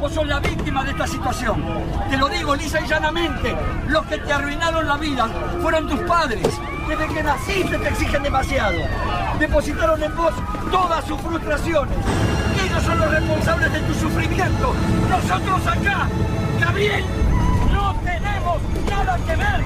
Vos 0.00 0.12
sos 0.12 0.26
la 0.26 0.40
víctima 0.40 0.82
de 0.84 0.90
esta 0.90 1.06
situación. 1.06 1.62
Te 2.10 2.16
lo 2.16 2.28
digo 2.28 2.56
lisa 2.56 2.80
y 2.80 2.88
llanamente. 2.88 3.54
Los 3.88 4.04
que 4.06 4.18
te 4.18 4.32
arruinaron 4.32 4.88
la 4.88 4.96
vida 4.96 5.28
fueron 5.60 5.88
tus 5.88 6.00
padres. 6.00 6.48
Desde 6.88 7.14
que 7.14 7.22
naciste 7.22 7.78
te 7.78 7.88
exigen 7.88 8.22
demasiado. 8.22 8.78
Depositaron 9.38 10.02
en 10.02 10.16
vos 10.16 10.32
todas 10.70 11.04
sus 11.04 11.20
frustraciones. 11.20 11.96
Ellos 12.64 12.82
son 12.82 12.98
los 12.98 13.10
responsables 13.10 13.72
de 13.72 13.80
tu 13.80 13.94
sufrimiento. 13.94 14.74
Nosotros 15.08 15.66
acá, 15.66 16.08
Gabriel, 16.60 17.04
no 17.72 17.94
tenemos 18.04 18.58
nada 18.90 19.18
que 19.18 19.36
ver. 19.36 19.64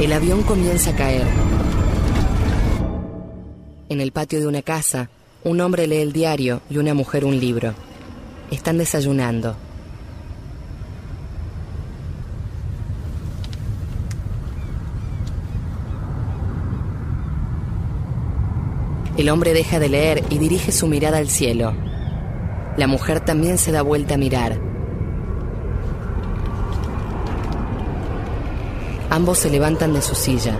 El 0.00 0.12
avión 0.12 0.42
comienza 0.42 0.90
a 0.90 0.96
caer. 0.96 1.26
En 3.88 4.00
el 4.00 4.12
patio 4.12 4.40
de 4.40 4.46
una 4.46 4.62
casa, 4.62 5.08
un 5.42 5.60
hombre 5.60 5.86
lee 5.86 6.02
el 6.02 6.12
diario 6.12 6.60
y 6.68 6.76
una 6.76 6.92
mujer 6.92 7.24
un 7.24 7.38
libro. 7.38 7.72
Están 8.50 8.76
desayunando. 8.76 9.56
El 19.16 19.28
hombre 19.28 19.54
deja 19.54 19.78
de 19.78 19.88
leer 19.88 20.24
y 20.30 20.38
dirige 20.38 20.72
su 20.72 20.86
mirada 20.86 21.18
al 21.18 21.28
cielo. 21.28 21.72
La 22.76 22.86
mujer 22.86 23.20
también 23.20 23.58
se 23.58 23.72
da 23.72 23.82
vuelta 23.82 24.14
a 24.14 24.18
mirar. 24.18 24.58
Ambos 29.10 29.38
se 29.38 29.50
levantan 29.50 29.92
de 29.92 30.02
su 30.02 30.14
silla. 30.14 30.58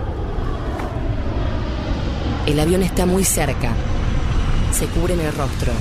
El 2.45 2.59
avión 2.59 2.83
está 2.83 3.05
muy 3.05 3.23
cerca. 3.23 3.73
Se 4.71 4.87
cubren 4.87 5.19
el 5.19 5.33
rostro. 5.33 5.71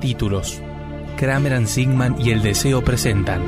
Títulos. 0.00 0.62
Kramer 1.16 1.54
and 1.54 1.66
Sigman 1.66 2.16
y 2.20 2.30
El 2.30 2.42
Deseo 2.42 2.82
presentan. 2.82 3.42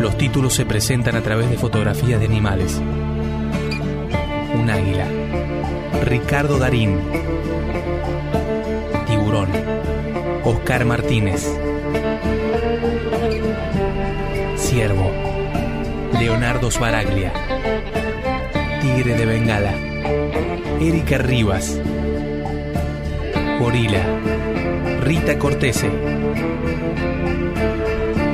Los 0.00 0.16
títulos 0.16 0.54
se 0.54 0.64
presentan 0.64 1.16
a 1.16 1.22
través 1.22 1.50
de 1.50 1.58
fotografías 1.58 2.20
de 2.20 2.26
animales. 2.26 2.80
Un 4.54 4.70
águila. 4.70 5.06
Ricardo 6.04 6.58
Darín. 6.58 7.00
Tiburón. 9.06 9.48
Oscar 10.44 10.84
Martínez. 10.84 11.46
Ciervo. 14.56 15.10
Leonardo 16.18 16.70
Sbaraglia. 16.70 17.32
Tigre 18.80 19.14
de 19.16 19.26
Bengala. 19.26 19.74
Erika 20.80 21.18
Rivas. 21.18 21.81
Gorila. 23.62 24.02
Rita 25.02 25.38
Cortese. 25.38 25.88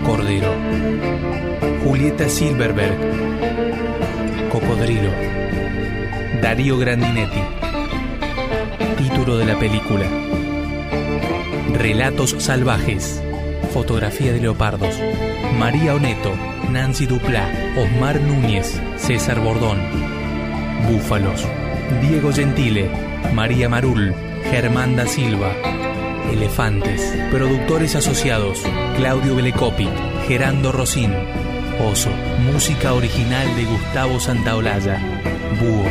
Cordero. 0.06 0.54
Julieta 1.84 2.30
Silverberg. 2.30 2.96
Cocodrilo. 4.50 5.10
Darío 6.40 6.78
Grandinetti. 6.78 7.42
Título 8.96 9.36
de 9.36 9.44
la 9.44 9.58
película. 9.58 10.06
Relatos 11.74 12.34
salvajes. 12.38 13.22
Fotografía 13.74 14.32
de 14.32 14.40
leopardos. 14.40 14.98
María 15.58 15.94
Oneto. 15.94 16.32
Nancy 16.70 17.04
Duplá. 17.04 17.52
Osmar 17.76 18.18
Núñez. 18.18 18.80
César 18.96 19.40
Bordón. 19.40 19.78
Búfalos. 20.90 21.44
Diego 22.00 22.32
Gentile. 22.32 22.90
María 23.34 23.68
Marul. 23.68 24.14
Germán 24.50 24.96
da 24.96 25.06
Silva. 25.06 25.52
Elefantes. 26.30 27.14
Productores 27.30 27.96
asociados. 27.96 28.62
Claudio 28.96 29.34
Belecopi. 29.36 29.88
Gerando 30.26 30.72
Rosín. 30.72 31.12
Oso. 31.90 32.10
Música 32.52 32.92
original 32.94 33.54
de 33.56 33.64
Gustavo 33.64 34.20
Santaolalla. 34.20 34.98
Búho. 35.60 35.88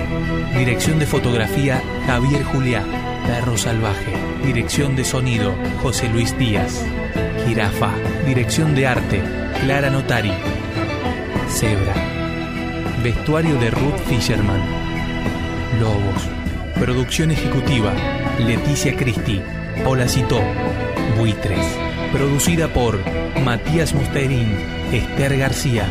Dirección 0.57 0.99
de 0.99 1.05
fotografía 1.05 1.81
Javier 2.05 2.43
Juliá. 2.43 2.83
Perro 3.27 3.57
Salvaje. 3.57 4.13
Dirección 4.45 4.95
de 4.95 5.03
sonido 5.03 5.53
José 5.81 6.07
Luis 6.09 6.37
Díaz. 6.37 6.85
Jirafa. 7.45 7.91
Dirección 8.25 8.75
de 8.75 8.87
arte 8.87 9.21
Clara 9.61 9.89
Notari. 9.89 10.33
Zebra. 11.49 11.93
Vestuario 13.03 13.57
de 13.59 13.71
Ruth 13.71 13.97
Fisherman. 14.07 14.86
Lobos. 15.79 16.27
Producción 16.79 17.31
ejecutiva 17.31 17.93
Leticia 18.39 18.95
Cristi. 18.95 19.41
Hola 19.85 20.07
Citó. 20.07 20.39
Buitres. 21.17 21.65
Producida 22.11 22.67
por 22.73 22.99
Matías 23.43 23.93
Musterín. 23.93 24.47
Esther 24.91 25.37
García. 25.37 25.87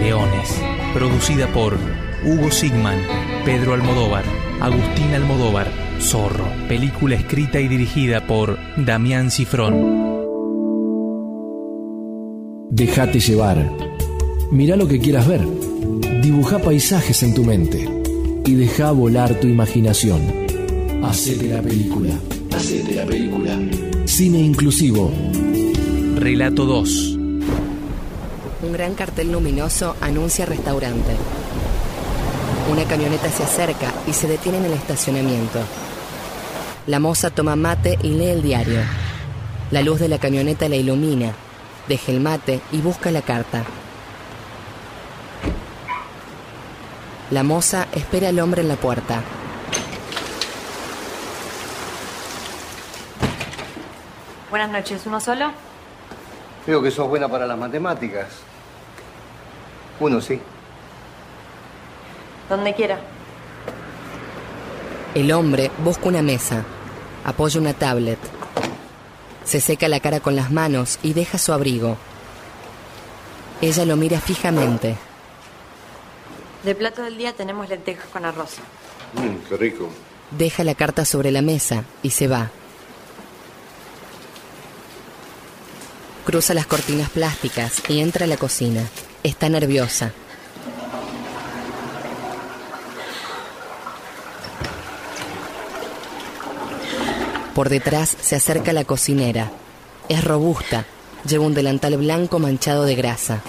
Leones. 0.00 0.54
Producida 0.94 1.46
por 1.48 1.76
Hugo 2.24 2.50
Sigman, 2.50 2.98
Pedro 3.44 3.74
Almodóvar, 3.74 4.24
Agustín 4.60 5.14
Almodóvar, 5.14 5.68
Zorro. 6.00 6.44
Película 6.68 7.14
escrita 7.14 7.60
y 7.60 7.68
dirigida 7.68 8.26
por 8.26 8.58
Damián 8.76 9.30
Cifrón. 9.30 10.00
Déjate 12.70 13.20
llevar. 13.20 13.70
Mira 14.50 14.76
lo 14.76 14.86
que 14.86 14.98
quieras 14.98 15.26
ver. 15.26 15.40
Dibuja 16.20 16.58
paisajes 16.58 17.22
en 17.22 17.34
tu 17.34 17.44
mente 17.44 17.99
y 18.50 18.54
deja 18.56 18.90
volar 18.90 19.38
tu 19.38 19.46
imaginación. 19.46 20.20
Hacete 21.04 21.54
la 21.54 21.62
película. 21.62 22.12
Hacete 22.50 22.96
la 22.96 23.06
película. 23.06 23.56
Cine 24.06 24.40
inclusivo. 24.40 25.12
Relato 26.16 26.64
2. 26.64 27.16
Un 28.62 28.72
gran 28.72 28.94
cartel 28.94 29.30
luminoso 29.30 29.94
anuncia 30.00 30.46
restaurante. 30.46 31.12
Una 32.72 32.82
camioneta 32.86 33.30
se 33.30 33.44
acerca 33.44 33.94
y 34.08 34.14
se 34.14 34.26
detiene 34.26 34.58
en 34.58 34.64
el 34.64 34.72
estacionamiento. 34.72 35.60
La 36.88 36.98
moza 36.98 37.30
toma 37.30 37.54
mate 37.54 38.00
y 38.02 38.08
lee 38.08 38.30
el 38.30 38.42
diario. 38.42 38.80
La 39.70 39.80
luz 39.82 40.00
de 40.00 40.08
la 40.08 40.18
camioneta 40.18 40.68
la 40.68 40.74
ilumina. 40.74 41.34
Deja 41.86 42.10
el 42.10 42.18
mate 42.18 42.60
y 42.72 42.78
busca 42.78 43.12
la 43.12 43.22
carta. 43.22 43.64
La 47.30 47.44
moza 47.44 47.86
espera 47.92 48.30
al 48.30 48.40
hombre 48.40 48.60
en 48.60 48.66
la 48.66 48.74
puerta. 48.74 49.22
Buenas 54.50 54.70
noches, 54.70 55.06
¿uno 55.06 55.20
solo? 55.20 55.52
Veo 56.66 56.82
que 56.82 56.90
sos 56.90 57.08
buena 57.08 57.28
para 57.28 57.46
las 57.46 57.56
matemáticas. 57.56 58.26
Uno 60.00 60.20
sí. 60.20 60.40
Donde 62.48 62.74
quiera. 62.74 62.98
El 65.14 65.30
hombre 65.30 65.70
busca 65.84 66.08
una 66.08 66.22
mesa. 66.22 66.64
Apoya 67.24 67.60
una 67.60 67.74
tablet. 67.74 68.18
Se 69.44 69.60
seca 69.60 69.86
la 69.86 70.00
cara 70.00 70.18
con 70.18 70.34
las 70.34 70.50
manos 70.50 70.98
y 71.04 71.12
deja 71.12 71.38
su 71.38 71.52
abrigo. 71.52 71.96
Ella 73.60 73.84
lo 73.84 73.96
mira 73.96 74.18
fijamente. 74.20 74.96
De 76.64 76.74
plato 76.74 77.02
del 77.02 77.16
día 77.16 77.32
tenemos 77.32 77.68
lentejas 77.68 78.06
con 78.12 78.24
arroz. 78.24 78.56
Mmm, 79.14 79.48
qué 79.48 79.56
rico. 79.56 79.88
Deja 80.30 80.62
la 80.62 80.74
carta 80.74 81.04
sobre 81.04 81.30
la 81.30 81.42
mesa 81.42 81.84
y 82.02 82.10
se 82.10 82.28
va. 82.28 82.50
Cruza 86.24 86.54
las 86.54 86.66
cortinas 86.66 87.08
plásticas 87.10 87.82
y 87.88 88.00
entra 88.00 88.24
a 88.24 88.28
la 88.28 88.36
cocina. 88.36 88.86
Está 89.22 89.48
nerviosa. 89.48 90.12
Por 97.54 97.68
detrás 97.68 98.16
se 98.20 98.36
acerca 98.36 98.72
la 98.72 98.84
cocinera. 98.84 99.50
Es 100.08 100.22
robusta. 100.22 100.84
Lleva 101.26 101.46
un 101.46 101.54
delantal 101.54 101.96
blanco 101.96 102.38
manchado 102.38 102.84
de 102.84 102.94
grasa. 102.94 103.40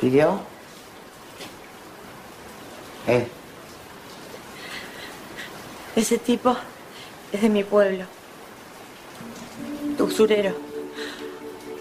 ¿Pidió? 0.00 0.40
¿Eh? 3.08 3.26
Ese 5.96 6.18
tipo 6.18 6.54
es 7.32 7.40
de 7.40 7.48
mi 7.48 7.64
pueblo. 7.64 8.04
Usurero. 9.98 10.54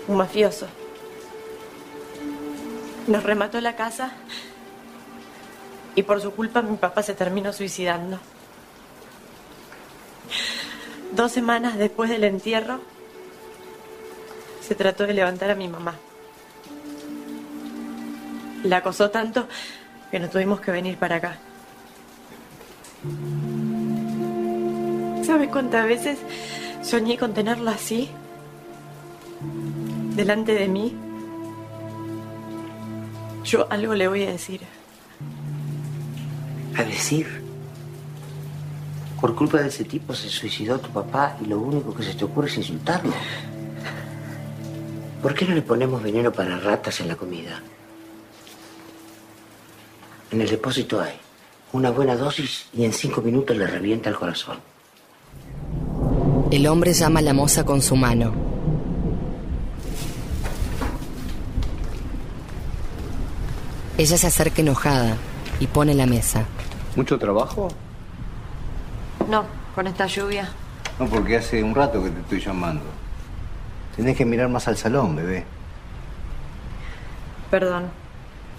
Un 0.08 0.18
mafioso. 0.18 0.68
Nos 3.08 3.24
remató 3.24 3.60
la 3.60 3.76
casa 3.76 4.14
y 5.96 6.04
por 6.04 6.22
su 6.22 6.32
culpa 6.32 6.62
mi 6.62 6.78
papá 6.78 7.04
se 7.04 7.14
terminó 7.14 7.52
suicidando. 7.52 8.20
Dos 11.12 11.32
semanas 11.34 11.78
después 11.78 12.10
del 12.10 12.24
entierro, 12.24 12.80
se 14.62 14.76
trató 14.76 15.06
de 15.06 15.14
levantar 15.14 15.52
a 15.52 15.56
mi 15.56 15.68
mamá. 15.68 15.96
La 18.64 18.78
acosó 18.78 19.10
tanto 19.10 19.48
que 20.12 20.20
nos 20.20 20.30
tuvimos 20.30 20.60
que 20.62 20.72
venir 20.72 20.98
para 20.98 21.18
acá. 21.18 21.38
¿Sabes 25.24 25.50
cuántas 25.50 25.86
veces 25.86 26.20
soñé 26.82 27.18
con 27.18 27.34
tenerlo 27.34 27.70
así? 27.70 28.10
Delante 30.16 30.54
de 30.54 30.68
mí. 30.68 30.96
Yo 33.44 33.68
algo 33.70 33.94
le 33.94 34.08
voy 34.08 34.24
a 34.24 34.32
decir. 34.32 34.62
¿A 36.78 36.84
decir? 36.84 37.44
Por 39.20 39.36
culpa 39.36 39.60
de 39.60 39.70
ese 39.70 39.84
tipo 39.84 40.14
se 40.14 40.30
suicidó 40.30 40.80
tu 40.80 40.90
papá 40.90 41.38
y 41.42 41.46
lo 41.46 41.60
único 41.60 41.94
que 41.94 42.04
se 42.04 42.14
te 42.14 42.24
ocurre 42.26 42.48
es 42.48 42.58
insultarlo. 42.58 43.14
¿Por 45.22 45.34
qué 45.34 45.46
no 45.46 45.56
le 45.56 45.62
ponemos 45.62 46.02
veneno 46.04 46.32
para 46.32 46.60
ratas 46.60 47.00
en 47.02 47.08
la 47.08 47.16
comida? 47.16 47.62
En 50.32 50.42
el 50.42 50.50
depósito 50.50 51.00
hay 51.00 51.14
una 51.74 51.90
buena 51.90 52.16
dosis 52.16 52.68
y 52.74 52.84
en 52.84 52.92
cinco 52.92 53.22
minutos 53.22 53.56
le 53.56 53.66
revienta 53.66 54.10
el 54.10 54.16
corazón. 54.16 54.60
El 56.52 56.68
hombre 56.68 56.94
llama 56.94 57.20
a 57.20 57.24
la 57.24 57.34
moza 57.34 57.66
con 57.66 57.82
su 57.82 57.96
mano. 57.96 58.34
Ella 63.98 64.18
se 64.18 64.28
acerca 64.28 64.62
enojada 64.62 65.18
y 65.60 65.68
pone 65.68 65.94
la 65.94 66.06
mesa. 66.06 66.46
¿Mucho 66.96 67.18
trabajo? 67.18 67.70
No, 69.30 69.46
con 69.76 69.88
esta 69.88 70.08
lluvia. 70.08 70.50
No, 71.00 71.08
porque 71.08 71.38
hace 71.38 71.64
un 71.64 71.74
rato 71.74 72.04
que 72.04 72.10
te 72.10 72.20
estoy 72.20 72.40
llamando. 72.40 72.84
Tenés 73.96 74.16
que 74.16 74.26
mirar 74.26 74.50
más 74.50 74.68
al 74.68 74.78
salón, 74.78 75.16
bebé. 75.16 75.46
Perdón. 77.50 77.86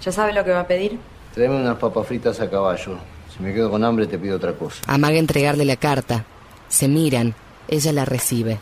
¿Ya 0.02 0.12
sabe 0.12 0.33
lo 0.33 0.44
que 0.44 0.50
va 0.50 0.61
a 0.61 0.66
pedir? 0.66 0.98
Tráeme 1.38 1.55
unas 1.55 1.79
papas 1.79 2.05
fritas 2.05 2.40
a 2.40 2.51
caballo. 2.51 2.98
Si 3.33 3.40
me 3.40 3.55
quedo 3.55 3.70
con 3.70 3.85
hambre 3.85 4.09
te 4.09 4.18
pido 4.18 4.35
otra 4.35 4.55
cosa. 4.55 4.83
Amaga 4.88 5.18
entregarle 5.18 5.64
la 5.64 5.77
carta. 5.77 6.24
Se 6.68 6.88
miran. 6.88 7.33
Ella 7.68 7.92
la 7.92 8.05
recibe. 8.05 8.59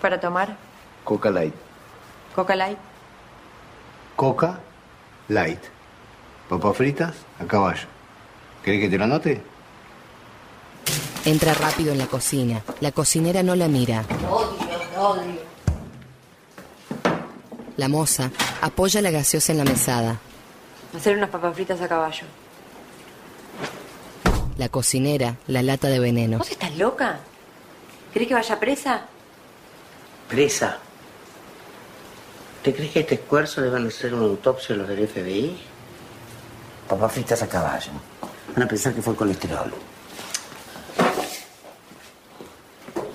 ¿Para 0.00 0.18
tomar? 0.18 0.56
Coca 1.04 1.30
Light. 1.30 1.52
¿Coca 2.34 2.56
Light? 2.56 2.78
Coca 4.16 4.60
Light. 5.28 5.58
Papas 6.48 6.74
fritas 6.74 7.14
a 7.38 7.44
caballo. 7.44 7.86
¿Querés 8.64 8.80
que 8.80 8.88
te 8.88 8.96
lo 8.96 9.04
anote? 9.04 9.42
Entra 11.26 11.52
rápido 11.52 11.92
en 11.92 11.98
la 11.98 12.06
cocina. 12.06 12.62
La 12.80 12.92
cocinera 12.92 13.42
no 13.42 13.54
la 13.56 13.68
mira. 13.68 14.06
La 17.76 17.88
moza 17.88 18.30
apoya 18.62 19.02
la 19.02 19.10
gaseosa 19.10 19.52
en 19.52 19.58
la 19.58 19.64
mesada. 19.64 20.18
Hacer 20.96 21.16
unas 21.16 21.30
papas 21.30 21.54
fritas 21.54 21.80
a 21.80 21.88
caballo. 21.88 22.24
La 24.56 24.68
cocinera, 24.68 25.36
la 25.48 25.62
lata 25.62 25.88
de 25.88 25.98
veneno. 25.98 26.38
¿Vos 26.38 26.50
estás 26.50 26.76
loca? 26.76 27.18
¿Querés 28.12 28.28
que 28.28 28.34
vaya 28.34 28.60
presa? 28.60 29.02
Presa. 30.28 30.78
¿Te 32.62 32.72
crees 32.72 32.92
que 32.92 33.00
a 33.00 33.02
este 33.02 33.16
esfuerzo 33.16 33.60
le 33.60 33.70
van 33.70 33.84
a 33.84 33.88
hacer 33.88 34.14
una 34.14 34.24
autopsia 34.24 34.74
a 34.76 34.78
los 34.78 34.88
del 34.88 35.08
FBI? 35.08 35.58
Papas 36.88 37.12
fritas 37.12 37.42
a 37.42 37.48
caballo. 37.48 37.90
Van 38.54 38.62
a 38.62 38.68
pensar 38.68 38.94
que 38.94 39.02
fue 39.02 39.14
el 39.14 39.18
colesterol. 39.18 39.74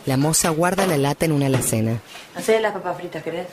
La 0.05 0.17
moza 0.17 0.49
guarda 0.49 0.85
la 0.85 0.97
lata 0.97 1.25
en 1.25 1.31
una 1.31 1.45
alacena. 1.45 2.01
Hacer 2.35 2.61
las 2.61 2.73
papas 2.73 2.97
fritas, 2.97 3.23
¿querés? 3.23 3.47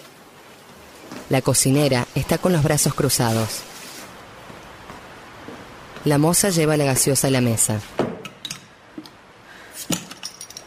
La 1.30 1.42
cocinera 1.42 2.06
está 2.16 2.38
con 2.38 2.52
los 2.52 2.62
brazos 2.64 2.92
cruzados. 2.94 3.62
La 6.06 6.18
moza 6.18 6.50
lleva 6.50 6.76
la 6.76 6.84
gaseosa 6.84 7.26
a 7.26 7.30
la 7.32 7.40
mesa. 7.40 7.80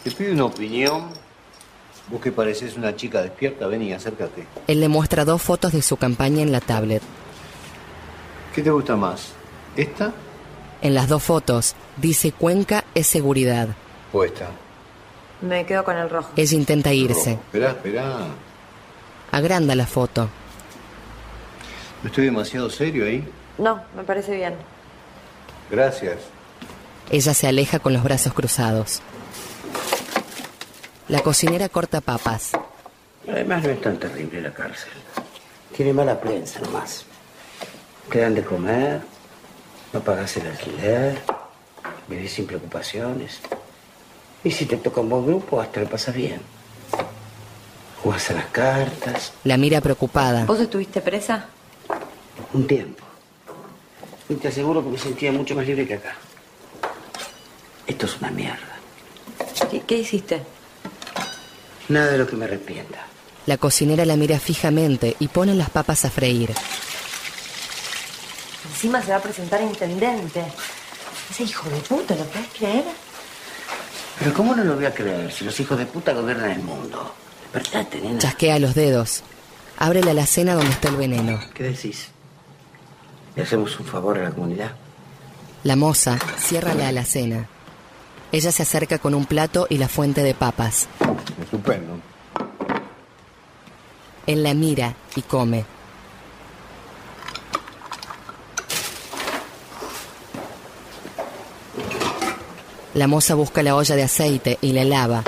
Te 0.03 0.11
pido 0.11 0.33
una 0.33 0.43
opinión. 0.43 1.11
Vos 2.09 2.19
que 2.19 2.33
pareces 2.33 2.75
una 2.75 2.93
chica 2.93 3.21
despierta, 3.21 3.65
ven 3.67 3.83
y 3.83 3.93
acércate. 3.93 4.45
Él 4.67 4.81
le 4.81 4.89
muestra 4.89 5.23
dos 5.23 5.41
fotos 5.41 5.71
de 5.71 5.81
su 5.81 5.95
campaña 5.95 6.41
en 6.41 6.51
la 6.51 6.59
tablet. 6.59 7.01
¿Qué 8.53 8.61
te 8.61 8.69
gusta 8.69 8.97
más? 8.97 9.29
¿Esta 9.77 10.11
En 10.81 10.93
las 10.93 11.07
dos 11.07 11.23
fotos 11.23 11.73
dice 11.95 12.33
Cuenca 12.33 12.83
es 12.93 13.07
seguridad. 13.07 13.69
o 14.11 14.25
esta? 14.25 14.49
Me 15.39 15.65
quedo 15.65 15.85
con 15.85 15.95
el 15.95 16.09
rojo. 16.09 16.31
Ella 16.35 16.57
intenta 16.57 16.91
irse. 16.91 17.31
Esperá, 17.33 17.69
esperá. 17.69 18.27
Agranda 19.31 19.73
la 19.73 19.87
foto. 19.87 20.27
¿No 22.03 22.09
estoy 22.09 22.25
demasiado 22.25 22.69
serio 22.69 23.05
ahí? 23.05 23.25
No, 23.57 23.81
me 23.95 24.03
parece 24.03 24.35
bien. 24.35 24.55
Gracias. 25.69 26.17
Ella 27.11 27.33
se 27.33 27.47
aleja 27.47 27.79
con 27.79 27.93
los 27.93 28.03
brazos 28.03 28.33
cruzados. 28.33 29.01
La 31.07 31.21
cocinera 31.21 31.69
corta 31.69 32.01
papas. 32.01 32.51
Además 33.27 33.63
no 33.63 33.69
es 33.69 33.81
tan 33.81 33.97
terrible 33.97 34.41
la 34.41 34.53
cárcel. 34.53 34.91
Tiene 35.75 35.93
mala 35.93 36.19
prensa 36.19 36.59
nomás. 36.61 37.05
Te 38.11 38.19
dan 38.19 38.35
de 38.35 38.43
comer, 38.43 39.01
no 39.93 39.99
pagas 40.01 40.35
el 40.37 40.47
alquiler, 40.47 41.19
vivís 42.07 42.33
sin 42.33 42.47
preocupaciones. 42.47 43.39
Y 44.43 44.51
si 44.51 44.65
te 44.65 44.77
toca 44.77 45.01
un 45.01 45.09
buen 45.09 45.25
grupo, 45.25 45.61
hasta 45.61 45.79
lo 45.81 45.87
pasas 45.89 46.15
bien. 46.15 46.41
Jugás 48.03 48.29
a 48.31 48.33
las 48.33 48.45
cartas, 48.47 49.33
La 49.43 49.57
mira 49.57 49.81
preocupada. 49.81 50.45
¿Vos 50.45 50.59
estuviste 50.59 51.01
presa? 51.01 51.47
un 52.53 52.65
tiempo. 52.65 53.03
Y 54.29 54.35
te 54.35 54.47
aseguro 54.47 54.83
que 54.83 54.91
me 54.91 54.97
sentía 54.97 55.31
mucho 55.31 55.55
más 55.55 55.65
libre 55.65 55.87
que 55.87 55.95
acá. 55.95 56.15
Esto 57.87 58.05
es 58.05 58.17
una 58.17 58.29
mierda. 58.29 58.77
¿Qué, 59.71 59.81
qué 59.81 59.97
hiciste? 59.97 60.43
Nada 61.87 62.11
de 62.11 62.19
lo 62.19 62.27
que 62.27 62.35
me 62.35 62.45
arrepienta. 62.45 63.05
La 63.47 63.57
cocinera 63.57 64.05
la 64.05 64.15
mira 64.15 64.39
fijamente 64.39 65.15
y 65.19 65.27
pone 65.27 65.55
las 65.55 65.71
papas 65.71 66.05
a 66.05 66.11
freír. 66.11 66.53
Encima 68.69 69.01
se 69.01 69.11
va 69.11 69.17
a 69.17 69.21
presentar 69.21 69.61
intendente. 69.61 70.43
Ese 71.31 71.43
hijo 71.43 71.67
de 71.69 71.77
puta, 71.77 72.15
¿lo 72.15 72.23
puedes 72.25 72.47
creer? 72.49 72.83
Pero 74.19 74.33
¿cómo 74.33 74.55
no 74.55 74.63
lo 74.63 74.75
voy 74.75 74.85
a 74.85 74.93
creer 74.93 75.31
si 75.31 75.45
los 75.45 75.59
hijos 75.59 75.77
de 75.77 75.85
puta 75.85 76.13
gobiernan 76.13 76.51
el 76.51 76.59
mundo? 76.59 77.15
Despertate, 77.41 77.99
nena. 77.99 78.19
Chasquea 78.19 78.59
los 78.59 78.75
dedos. 78.75 79.23
Abre 79.77 80.03
la 80.03 80.11
alacena 80.11 80.53
donde 80.53 80.71
está 80.71 80.89
el 80.89 80.97
veneno. 80.97 81.39
¿Qué 81.53 81.63
decís? 81.63 82.09
¿Le 83.39 83.43
hacemos 83.43 83.79
un 83.79 83.85
favor 83.85 84.17
a 84.17 84.23
la 84.23 84.31
comunidad? 84.31 84.71
La 85.63 85.77
moza 85.77 86.19
cierra 86.37 86.73
la 86.73 86.89
alacena. 86.89 87.47
Ella 88.33 88.51
se 88.51 88.63
acerca 88.63 88.99
con 88.99 89.15
un 89.15 89.25
plato 89.25 89.65
y 89.69 89.77
la 89.77 89.87
fuente 89.87 90.23
de 90.23 90.33
papas. 90.33 90.89
Estupendo. 91.41 92.01
Él 94.27 94.43
la 94.43 94.53
mira 94.53 94.93
y 95.15 95.21
come. 95.21 95.63
La 102.93 103.07
moza 103.07 103.35
busca 103.35 103.63
la 103.63 103.77
olla 103.77 103.95
de 103.95 104.03
aceite 104.03 104.57
y 104.59 104.73
la 104.73 104.83
lava. 104.83 105.23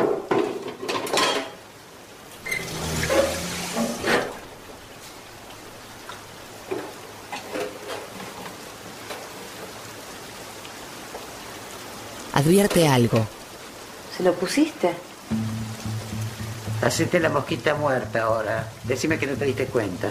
Advierte 12.42 12.88
algo. 12.88 13.24
¿Se 14.18 14.24
lo 14.24 14.34
pusiste? 14.34 14.90
Hacete 16.82 17.20
la 17.20 17.30
mosquita 17.30 17.76
muerta 17.76 18.24
ahora. 18.24 18.68
Decime 18.84 19.20
que 19.20 19.28
no 19.28 19.34
te 19.34 19.46
diste 19.46 19.68
cuenta. 19.68 20.10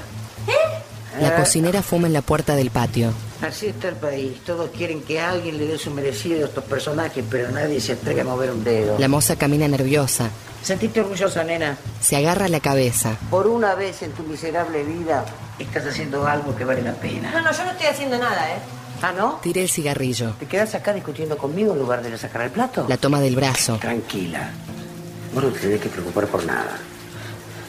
La 1.21 1.31
Ah, 1.31 1.35
cocinera 1.35 1.83
fuma 1.83 2.07
en 2.07 2.12
la 2.12 2.23
puerta 2.23 2.55
del 2.55 2.71
patio. 2.71 3.12
Así 3.43 3.66
está 3.66 3.88
el 3.88 3.97
país. 3.97 4.38
Todos 4.47 4.71
quieren 4.71 5.03
que 5.03 5.19
alguien 5.21 5.59
le 5.59 5.66
dé 5.66 5.77
su 5.77 5.90
merecido 5.90 6.45
a 6.45 6.49
estos 6.49 6.62
personajes, 6.62 7.25
pero 7.29 7.51
nadie 7.51 7.81
se 7.81 7.95
atreve 7.95 8.21
a 8.21 8.25
mover 8.25 8.53
un 8.53 8.62
dedo. 8.62 8.97
La 9.01 9.09
moza 9.09 9.35
camina 9.35 9.66
nerviosa. 9.66 10.31
Sentiste 10.62 11.01
orgullosa, 11.01 11.43
nena. 11.43 11.79
Se 12.01 12.14
agarra 12.14 12.47
la 12.47 12.61
cabeza. 12.61 13.16
Por 13.29 13.49
una 13.49 13.75
vez 13.75 14.03
en 14.03 14.12
tu 14.12 14.23
miserable 14.23 14.85
vida 14.85 15.25
estás 15.59 15.85
haciendo 15.85 16.25
algo 16.29 16.55
que 16.55 16.64
vale 16.64 16.83
la 16.83 16.93
pena. 16.93 17.33
No, 17.33 17.40
no, 17.43 17.51
yo 17.51 17.64
no 17.64 17.73
estoy 17.73 17.87
haciendo 17.88 18.19
nada, 18.19 18.51
¿eh? 18.53 18.59
¿Ah, 19.02 19.12
no? 19.16 19.38
Tira 19.42 19.60
el 19.62 19.68
cigarrillo. 19.68 20.32
¿Te 20.38 20.46
quedas 20.46 20.74
acá 20.74 20.92
discutiendo 20.92 21.36
conmigo 21.38 21.72
en 21.72 21.78
lugar 21.78 22.02
de 22.02 22.16
sacar 22.18 22.42
el 22.42 22.50
plato? 22.50 22.84
La 22.88 22.96
toma 22.96 23.20
del 23.20 23.34
brazo. 23.36 23.78
Tranquila. 23.78 24.50
Vos 25.34 25.44
no 25.44 25.50
te 25.50 25.60
tenés 25.60 25.80
que 25.80 25.88
preocupar 25.88 26.26
por 26.26 26.44
nada. 26.44 26.78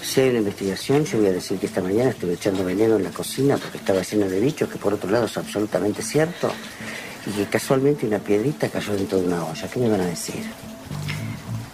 Si 0.03 0.19
hay 0.19 0.29
una 0.29 0.39
investigación, 0.39 1.05
yo 1.05 1.19
voy 1.19 1.27
a 1.27 1.31
decir 1.31 1.59
que 1.59 1.67
esta 1.67 1.79
mañana 1.81 2.09
estuve 2.09 2.33
echando 2.33 2.65
veneno 2.65 2.95
en 2.97 3.03
la 3.03 3.11
cocina 3.11 3.55
porque 3.57 3.77
estaba 3.77 4.01
lleno 4.01 4.27
de 4.27 4.39
bichos, 4.39 4.67
que 4.67 4.77
por 4.77 4.93
otro 4.93 5.09
lado 5.09 5.25
es 5.25 5.37
absolutamente 5.37 6.01
cierto, 6.01 6.51
y 7.27 7.31
que 7.31 7.45
casualmente 7.45 8.07
una 8.07 8.17
piedrita 8.19 8.67
cayó 8.67 8.93
dentro 8.93 9.19
de 9.19 9.27
una 9.27 9.45
olla. 9.45 9.67
¿Qué 9.67 9.79
me 9.79 9.89
van 9.89 10.01
a 10.01 10.05
decir? 10.07 10.43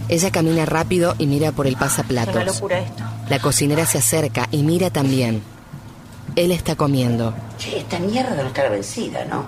Ella 0.09 0.29
camina 0.31 0.65
rápido 0.65 1.15
y 1.17 1.25
mira 1.27 1.51
por 1.51 1.67
el 1.67 1.73
Es 1.73 1.79
una 1.79 1.87
pasaplatos. 1.89 2.45
locura 2.45 2.79
esto. 2.79 3.03
La 3.29 3.39
cocinera 3.39 3.85
se 3.85 3.97
acerca 3.97 4.47
y 4.51 4.63
mira 4.63 4.89
también. 4.89 5.41
Él 6.38 6.52
está 6.52 6.76
comiendo. 6.76 7.34
Che, 7.58 7.80
esta 7.80 7.97
mierda 7.97 8.36
no 8.36 8.50
estará 8.50 8.69
vencida, 8.69 9.26
¿no? 9.26 9.47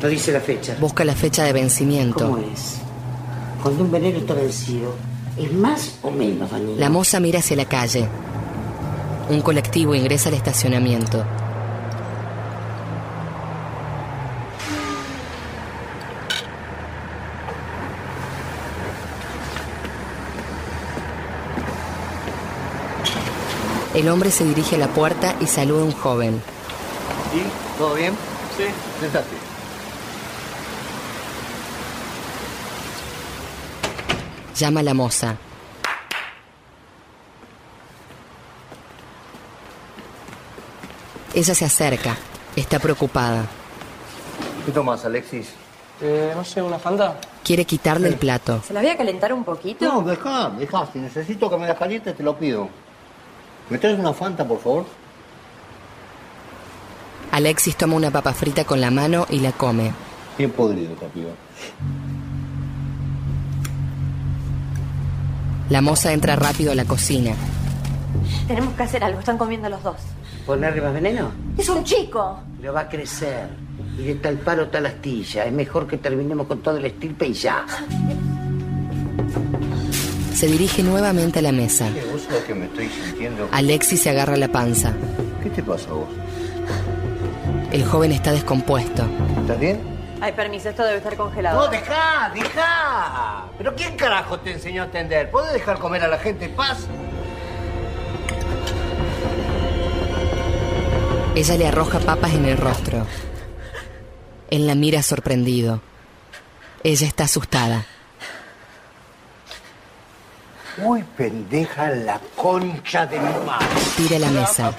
No 0.00 0.08
dice 0.08 0.30
la 0.30 0.40
fecha. 0.40 0.76
Busca 0.78 1.04
la 1.04 1.16
fecha 1.16 1.42
de 1.42 1.52
vencimiento. 1.52 2.26
¿Cómo 2.26 2.38
es? 2.38 2.76
Cuando 3.60 3.82
un 3.82 3.90
veneno 3.90 4.18
está 4.18 4.34
vencido, 4.34 4.94
¿es 5.36 5.52
más 5.52 5.98
o 6.02 6.12
menos 6.12 6.48
dañino? 6.48 6.78
La 6.78 6.90
moza 6.90 7.18
mira 7.18 7.40
hacia 7.40 7.56
la 7.56 7.64
calle. 7.64 8.08
Un 9.30 9.40
colectivo 9.40 9.96
ingresa 9.96 10.28
al 10.28 10.36
estacionamiento. 10.36 11.24
El 23.94 24.08
hombre 24.08 24.30
se 24.30 24.44
dirige 24.44 24.76
a 24.76 24.78
la 24.78 24.88
puerta 24.88 25.36
y 25.38 25.46
saluda 25.46 25.82
a 25.82 25.84
un 25.84 25.92
joven. 25.92 26.42
¿Sí? 27.32 27.42
¿Todo 27.76 27.94
bien? 27.94 28.14
Sí. 28.56 28.64
Sentate. 29.00 29.26
Llama 34.56 34.80
a 34.80 34.82
la 34.82 34.94
moza. 34.94 35.36
Ella 41.34 41.54
se 41.54 41.64
acerca. 41.64 42.16
Está 42.56 42.78
preocupada. 42.78 43.44
¿Qué 44.64 44.72
tomas, 44.72 45.04
Alexis? 45.04 45.50
Eh, 46.00 46.32
no 46.34 46.44
sé, 46.44 46.62
una 46.62 46.78
fanta. 46.78 47.20
Quiere 47.44 47.64
quitarle 47.66 48.08
el 48.08 48.16
plato. 48.16 48.62
¿Se 48.66 48.72
la 48.72 48.80
voy 48.80 48.90
a 48.90 48.96
calentar 48.96 49.32
un 49.32 49.44
poquito? 49.44 49.84
No, 49.84 50.02
deja, 50.02 50.50
deja. 50.50 50.88
Si 50.92 50.98
necesito 50.98 51.50
que 51.50 51.56
me 51.58 51.66
la 51.66 51.74
caliente, 51.74 52.12
te 52.12 52.22
lo 52.22 52.38
pido. 52.38 52.68
¿Me 53.70 53.78
traes 53.78 53.98
una 53.98 54.12
Fanta, 54.12 54.46
por 54.46 54.60
favor? 54.60 54.86
Alexis 57.30 57.76
toma 57.76 57.94
una 57.94 58.10
papa 58.10 58.32
frita 58.34 58.64
con 58.64 58.80
la 58.80 58.90
mano 58.90 59.26
y 59.30 59.38
la 59.38 59.52
come. 59.52 59.92
Bien 60.36 60.50
podrido, 60.50 60.94
pido. 61.14 61.30
La 65.70 65.80
moza 65.80 66.12
entra 66.12 66.36
rápido 66.36 66.72
a 66.72 66.74
la 66.74 66.84
cocina. 66.84 67.32
Tenemos 68.46 68.74
que 68.74 68.82
hacer 68.82 69.02
algo, 69.02 69.20
están 69.20 69.38
comiendo 69.38 69.70
los 69.70 69.82
dos. 69.82 69.96
¿Ponerle 70.44 70.82
más 70.82 70.92
veneno? 70.92 71.30
Es 71.56 71.68
un 71.68 71.84
chico. 71.84 72.40
Pero 72.60 72.74
va 72.74 72.80
a 72.80 72.88
crecer. 72.88 73.48
Y 73.98 74.02
de 74.02 74.14
tal 74.16 74.36
palo, 74.38 74.68
tal 74.68 74.86
astilla. 74.86 75.46
Es 75.46 75.52
mejor 75.52 75.86
que 75.86 75.96
terminemos 75.96 76.46
con 76.46 76.60
todo 76.60 76.76
el 76.76 76.84
estirpe 76.84 77.28
y 77.28 77.32
ya. 77.32 77.64
Se 80.34 80.46
dirige 80.46 80.82
nuevamente 80.82 81.38
a 81.38 81.42
la 81.42 81.52
mesa. 81.52 81.88
Che, 82.32 82.38
¿Vos 82.38 82.44
sabés 82.44 82.44
que 82.44 82.54
me 82.54 82.64
estoy 82.66 82.88
sintiendo? 82.88 83.48
Alexis 83.52 84.02
se 84.02 84.10
agarra 84.10 84.36
la 84.36 84.48
panza. 84.48 84.94
¿Qué 85.42 85.50
te 85.50 85.62
pasa 85.62 85.90
a 85.90 85.92
vos? 85.92 86.08
El 87.70 87.84
joven 87.84 88.12
está 88.12 88.32
descompuesto. 88.32 89.04
¿Estás 89.40 89.60
bien? 89.60 89.80
Ay, 90.20 90.32
permiso, 90.32 90.70
esto 90.70 90.82
debe 90.84 90.98
estar 90.98 91.16
congelado. 91.16 91.60
No, 91.60 91.68
deja, 91.70 92.30
deja. 92.32 93.46
¿Pero 93.58 93.74
quién 93.74 93.96
carajo 93.96 94.38
te 94.40 94.52
enseñó 94.52 94.82
a 94.82 94.84
atender? 94.86 95.30
¿Puedes 95.30 95.52
dejar 95.52 95.78
comer 95.78 96.04
a 96.04 96.08
la 96.08 96.18
gente 96.18 96.46
en 96.46 96.54
paz? 96.54 96.86
Ella 101.34 101.56
le 101.56 101.66
arroja 101.66 101.98
papas 101.98 102.32
en 102.32 102.44
el 102.46 102.56
rostro. 102.56 103.06
Él 104.50 104.66
la 104.66 104.74
mira 104.74 105.02
sorprendido. 105.02 105.82
Ella 106.84 107.06
está 107.06 107.24
asustada. 107.24 107.84
Muy 110.78 111.02
pendeja 111.02 111.90
la 111.90 112.18
concha 112.36 113.06
de 113.06 113.18
mi 113.18 113.44
madre. 113.44 113.66
Tira 113.96 114.18
la 114.18 114.30
mesa. 114.30 114.72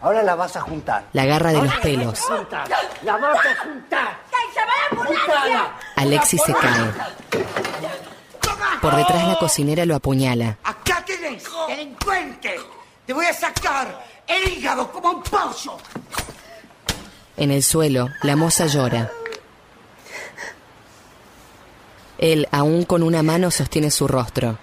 Ahora 0.00 0.22
la 0.22 0.34
vas 0.34 0.56
a 0.56 0.60
juntar. 0.60 1.04
La 1.12 1.22
agarra 1.22 1.52
de 1.52 1.62
los 1.62 1.74
pelos. 1.76 2.20
La 3.02 3.16
vas 3.16 3.46
a 3.46 3.64
juntar. 3.64 4.18
Alexis 5.96 6.42
se 6.42 6.52
cae. 6.54 6.92
Por 8.80 8.96
detrás 8.96 9.26
la 9.26 9.38
cocinera 9.38 9.84
lo 9.84 9.96
apuñala. 9.96 10.58
¡Acá 10.64 11.04
tenés, 11.04 11.44
delincuente! 11.68 12.56
¡Te 13.04 13.12
voy 13.12 13.26
a 13.26 13.34
sacar 13.34 14.04
el 14.26 14.52
hígado 14.52 14.90
como 14.90 15.10
un 15.10 15.22
pollo! 15.22 15.76
En 17.36 17.50
el 17.50 17.62
suelo, 17.62 18.08
la 18.22 18.36
moza 18.36 18.66
llora. 18.66 19.10
Él, 22.18 22.48
aún 22.50 22.84
con 22.84 23.02
una 23.02 23.22
mano, 23.22 23.50
sostiene 23.50 23.90
su 23.90 24.08
rostro. 24.08 24.58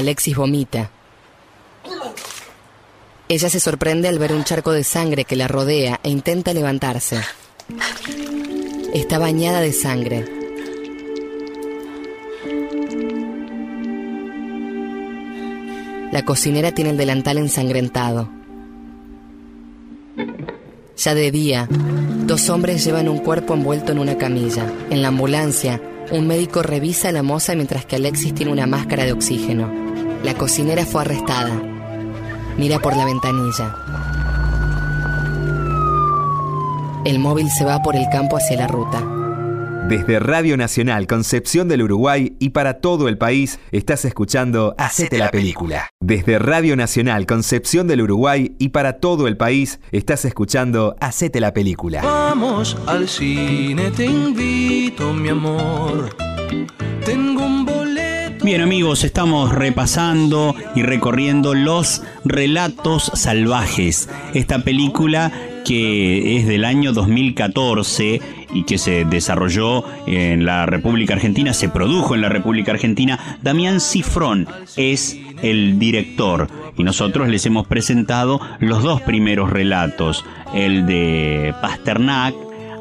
Alexis 0.00 0.36
vomita. 0.36 0.90
Ella 3.28 3.48
se 3.48 3.60
sorprende 3.60 4.08
al 4.08 4.18
ver 4.18 4.32
un 4.32 4.44
charco 4.44 4.72
de 4.72 4.82
sangre 4.82 5.24
que 5.24 5.36
la 5.36 5.46
rodea 5.46 6.00
e 6.02 6.10
intenta 6.10 6.52
levantarse. 6.52 7.20
Está 8.92 9.18
bañada 9.18 9.60
de 9.60 9.72
sangre. 9.72 10.24
La 16.10 16.24
cocinera 16.24 16.72
tiene 16.72 16.90
el 16.90 16.96
delantal 16.96 17.38
ensangrentado. 17.38 18.28
Ya 20.96 21.14
de 21.14 21.30
día, 21.30 21.68
dos 21.70 22.50
hombres 22.50 22.84
llevan 22.84 23.08
un 23.08 23.18
cuerpo 23.18 23.54
envuelto 23.54 23.92
en 23.92 24.00
una 24.00 24.18
camilla. 24.18 24.66
En 24.90 25.02
la 25.02 25.08
ambulancia, 25.08 25.80
un 26.10 26.26
médico 26.26 26.62
revisa 26.62 27.10
a 27.10 27.12
la 27.12 27.22
moza 27.22 27.54
mientras 27.54 27.84
que 27.84 27.96
Alexis 27.96 28.34
tiene 28.34 28.50
una 28.50 28.66
máscara 28.66 29.04
de 29.04 29.12
oxígeno. 29.12 29.89
La 30.22 30.34
cocinera 30.34 30.84
fue 30.84 31.02
arrestada. 31.02 31.50
Mira 32.58 32.78
por 32.78 32.94
la 32.96 33.06
ventanilla. 33.06 33.74
El 37.04 37.18
móvil 37.18 37.48
se 37.50 37.64
va 37.64 37.80
por 37.82 37.96
el 37.96 38.06
campo 38.10 38.36
hacia 38.36 38.58
la 38.58 38.66
ruta. 38.66 39.02
Desde 39.88 40.20
Radio 40.20 40.56
Nacional 40.58 41.06
Concepción 41.06 41.66
del 41.68 41.82
Uruguay 41.82 42.36
y 42.38 42.50
para 42.50 42.74
todo 42.74 43.08
el 43.08 43.16
país 43.16 43.58
estás 43.72 44.04
escuchando 44.04 44.74
Hacete 44.76 45.16
la 45.16 45.30
película. 45.30 45.88
Desde 46.00 46.38
Radio 46.38 46.76
Nacional 46.76 47.24
Concepción 47.24 47.88
del 47.88 48.02
Uruguay 48.02 48.54
y 48.58 48.68
para 48.68 48.98
todo 49.00 49.26
el 49.26 49.38
país 49.38 49.80
estás 49.90 50.26
escuchando 50.26 50.94
Hacete 51.00 51.40
la 51.40 51.54
película. 51.54 52.02
Vamos 52.02 52.76
al 52.86 53.08
cine, 53.08 53.90
te 53.90 54.04
invito, 54.04 55.12
mi 55.14 55.30
amor. 55.30 56.14
Tengo 57.04 57.46
un. 57.46 57.69
Bien 58.42 58.62
amigos, 58.62 59.04
estamos 59.04 59.52
repasando 59.52 60.54
y 60.74 60.82
recorriendo 60.82 61.52
los 61.52 62.02
relatos 62.24 63.10
salvajes. 63.14 64.08
Esta 64.32 64.60
película 64.60 65.30
que 65.66 66.38
es 66.38 66.46
del 66.46 66.64
año 66.64 66.94
2014 66.94 68.22
y 68.54 68.64
que 68.64 68.78
se 68.78 69.04
desarrolló 69.04 69.84
en 70.06 70.46
la 70.46 70.64
República 70.64 71.12
Argentina, 71.12 71.52
se 71.52 71.68
produjo 71.68 72.14
en 72.14 72.22
la 72.22 72.30
República 72.30 72.72
Argentina. 72.72 73.38
Damián 73.42 73.78
Cifrón 73.78 74.48
es 74.74 75.18
el 75.42 75.78
director 75.78 76.48
y 76.78 76.82
nosotros 76.82 77.28
les 77.28 77.44
hemos 77.44 77.66
presentado 77.66 78.40
los 78.58 78.82
dos 78.82 79.02
primeros 79.02 79.50
relatos, 79.50 80.24
el 80.54 80.86
de 80.86 81.54
Pasternak, 81.60 82.34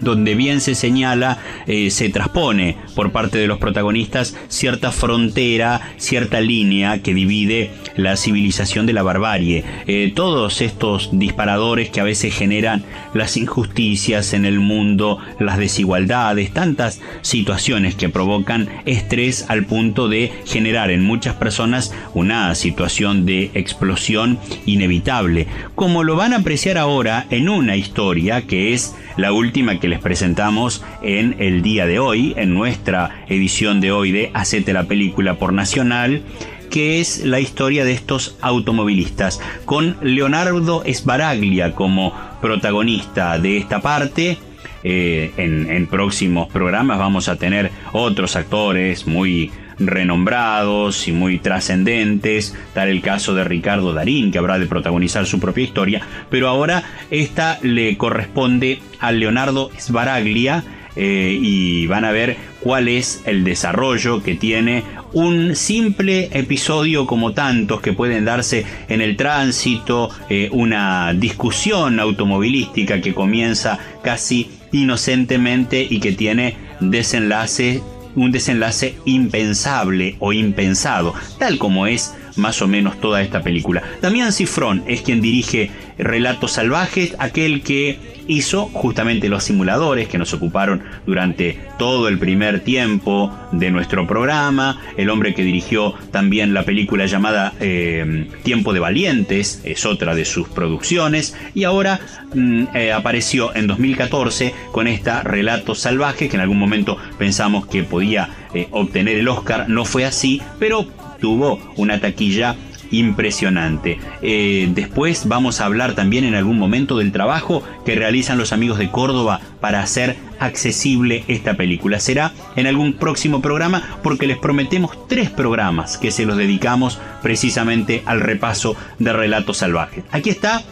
donde 0.00 0.34
bien 0.34 0.60
se 0.60 0.74
señala, 0.74 1.38
eh, 1.66 1.90
se 1.90 2.08
transpone 2.08 2.76
por 2.94 3.12
parte 3.12 3.38
de 3.38 3.46
los 3.46 3.58
protagonistas 3.58 4.36
cierta 4.48 4.92
frontera, 4.92 5.80
cierta 5.96 6.40
línea 6.40 7.02
que 7.02 7.14
divide 7.14 7.70
la 7.96 8.16
civilización 8.16 8.86
de 8.86 8.92
la 8.92 9.02
barbarie. 9.02 9.64
Eh, 9.86 10.12
todos 10.14 10.60
estos 10.60 11.10
disparadores 11.12 11.90
que 11.90 12.00
a 12.00 12.04
veces 12.04 12.34
generan 12.34 12.84
las 13.14 13.36
injusticias 13.36 14.32
en 14.32 14.44
el 14.44 14.60
mundo, 14.60 15.18
las 15.38 15.58
desigualdades, 15.58 16.52
tantas 16.52 17.00
situaciones 17.22 17.94
que 17.94 18.08
provocan 18.08 18.68
estrés 18.84 19.46
al 19.48 19.64
punto 19.64 20.08
de 20.08 20.32
generar 20.44 20.90
en 20.90 21.04
muchas 21.04 21.34
personas 21.36 21.92
una 22.14 22.54
situación 22.54 23.26
de 23.26 23.50
explosión 23.54 24.38
inevitable, 24.66 25.46
como 25.74 26.02
lo 26.02 26.16
van 26.16 26.32
a 26.32 26.38
apreciar 26.38 26.78
ahora 26.78 27.26
en 27.30 27.48
una 27.48 27.76
historia 27.76 28.42
que 28.42 28.72
es 28.72 28.94
la 29.16 29.32
última 29.32 29.78
que 29.78 29.88
les 29.88 30.00
presentamos 30.00 30.84
en 31.02 31.36
el 31.38 31.62
día 31.62 31.86
de 31.86 31.98
hoy, 31.98 32.34
en 32.36 32.54
nuestra 32.54 33.24
edición 33.28 33.80
de 33.80 33.92
hoy 33.92 34.12
de 34.12 34.30
Hacete 34.34 34.72
la 34.72 34.84
película 34.84 35.34
por 35.34 35.52
Nacional 35.52 36.22
que 36.64 37.00
es 37.00 37.24
la 37.24 37.40
historia 37.40 37.84
de 37.84 37.92
estos 37.92 38.36
automovilistas, 38.40 39.40
con 39.64 39.96
Leonardo 40.02 40.82
Sbaraglia 40.86 41.74
como 41.74 42.12
protagonista 42.40 43.38
de 43.38 43.58
esta 43.58 43.80
parte. 43.80 44.38
Eh, 44.86 45.32
en, 45.38 45.70
en 45.70 45.86
próximos 45.86 46.48
programas 46.48 46.98
vamos 46.98 47.30
a 47.30 47.36
tener 47.36 47.70
otros 47.92 48.36
actores 48.36 49.06
muy 49.06 49.50
renombrados 49.78 51.08
y 51.08 51.12
muy 51.12 51.38
trascendentes, 51.38 52.56
tal 52.72 52.88
el 52.88 53.00
caso 53.00 53.34
de 53.34 53.44
Ricardo 53.44 53.92
Darín, 53.92 54.30
que 54.30 54.38
habrá 54.38 54.58
de 54.58 54.66
protagonizar 54.66 55.26
su 55.26 55.40
propia 55.40 55.64
historia, 55.64 56.02
pero 56.30 56.48
ahora 56.48 56.84
esta 57.10 57.58
le 57.62 57.96
corresponde 57.96 58.80
a 59.00 59.12
Leonardo 59.12 59.70
Sbaraglia, 59.78 60.64
eh, 60.96 61.38
y 61.40 61.86
van 61.86 62.04
a 62.04 62.12
ver 62.12 62.36
cuál 62.60 62.88
es 62.88 63.22
el 63.26 63.44
desarrollo 63.44 64.22
que 64.22 64.34
tiene 64.34 64.84
un 65.12 65.54
simple 65.54 66.28
episodio 66.32 67.06
como 67.06 67.32
tantos 67.32 67.80
que 67.80 67.92
pueden 67.92 68.24
darse 68.24 68.66
en 68.88 69.00
el 69.00 69.16
tránsito, 69.16 70.10
eh, 70.28 70.48
una 70.52 71.12
discusión 71.14 72.00
automovilística 72.00 73.00
que 73.00 73.14
comienza 73.14 73.78
casi 74.02 74.50
inocentemente 74.72 75.86
y 75.88 76.00
que 76.00 76.12
tiene 76.12 76.56
desenlace 76.80 77.80
un 78.16 78.30
desenlace 78.30 78.94
impensable 79.04 80.16
o 80.20 80.32
impensado, 80.32 81.14
tal 81.38 81.58
como 81.58 81.86
es 81.86 82.14
más 82.36 82.62
o 82.62 82.68
menos 82.68 83.00
toda 83.00 83.22
esta 83.22 83.42
película. 83.42 83.82
Damián 84.00 84.32
Cifrón 84.32 84.84
es 84.86 85.02
quien 85.02 85.20
dirige 85.20 85.70
Relatos 85.98 86.52
Salvajes, 86.52 87.14
aquel 87.18 87.62
que 87.62 88.13
hizo 88.28 88.66
justamente 88.66 89.28
los 89.28 89.44
simuladores 89.44 90.08
que 90.08 90.18
nos 90.18 90.32
ocuparon 90.32 90.82
durante 91.06 91.58
todo 91.78 92.08
el 92.08 92.18
primer 92.18 92.60
tiempo 92.60 93.32
de 93.52 93.70
nuestro 93.70 94.06
programa, 94.06 94.80
el 94.96 95.10
hombre 95.10 95.34
que 95.34 95.42
dirigió 95.42 95.94
también 96.10 96.54
la 96.54 96.64
película 96.64 97.06
llamada 97.06 97.52
eh, 97.60 98.28
Tiempo 98.42 98.72
de 98.72 98.80
Valientes, 98.80 99.60
es 99.64 99.86
otra 99.86 100.14
de 100.14 100.24
sus 100.24 100.48
producciones, 100.48 101.36
y 101.54 101.64
ahora 101.64 102.00
mm, 102.34 102.64
eh, 102.74 102.92
apareció 102.92 103.54
en 103.54 103.66
2014 103.66 104.54
con 104.72 104.86
esta 104.86 105.22
Relatos 105.22 105.80
Salvajes, 105.80 106.28
que 106.28 106.36
en 106.36 106.42
algún 106.42 106.58
momento 106.58 106.98
pensamos 107.18 107.66
que 107.66 107.82
podía 107.82 108.28
eh, 108.54 108.68
obtener 108.70 109.18
el 109.18 109.28
Oscar, 109.28 109.68
no 109.68 109.84
fue 109.84 110.04
así, 110.04 110.40
pero 110.58 110.86
tuvo 111.20 111.58
una 111.76 112.00
taquilla 112.00 112.56
impresionante. 112.98 113.98
Eh, 114.22 114.68
después 114.74 115.26
vamos 115.28 115.60
a 115.60 115.66
hablar 115.66 115.94
también 115.94 116.24
en 116.24 116.34
algún 116.34 116.58
momento 116.58 116.98
del 116.98 117.12
trabajo 117.12 117.62
que 117.84 117.94
realizan 117.94 118.38
los 118.38 118.52
amigos 118.52 118.78
de 118.78 118.90
Córdoba 118.90 119.40
para 119.60 119.80
hacer 119.80 120.16
accesible 120.38 121.24
esta 121.28 121.54
película. 121.54 122.00
Será 122.00 122.32
en 122.56 122.66
algún 122.66 122.94
próximo 122.94 123.40
programa 123.40 123.98
porque 124.02 124.26
les 124.26 124.38
prometemos 124.38 125.08
tres 125.08 125.30
programas 125.30 125.98
que 125.98 126.10
se 126.10 126.26
los 126.26 126.36
dedicamos 126.36 126.98
precisamente 127.22 128.02
al 128.06 128.20
repaso 128.20 128.76
de 128.98 129.12
relatos 129.12 129.58
salvajes. 129.58 130.04
Aquí 130.10 130.30
está 130.30 130.62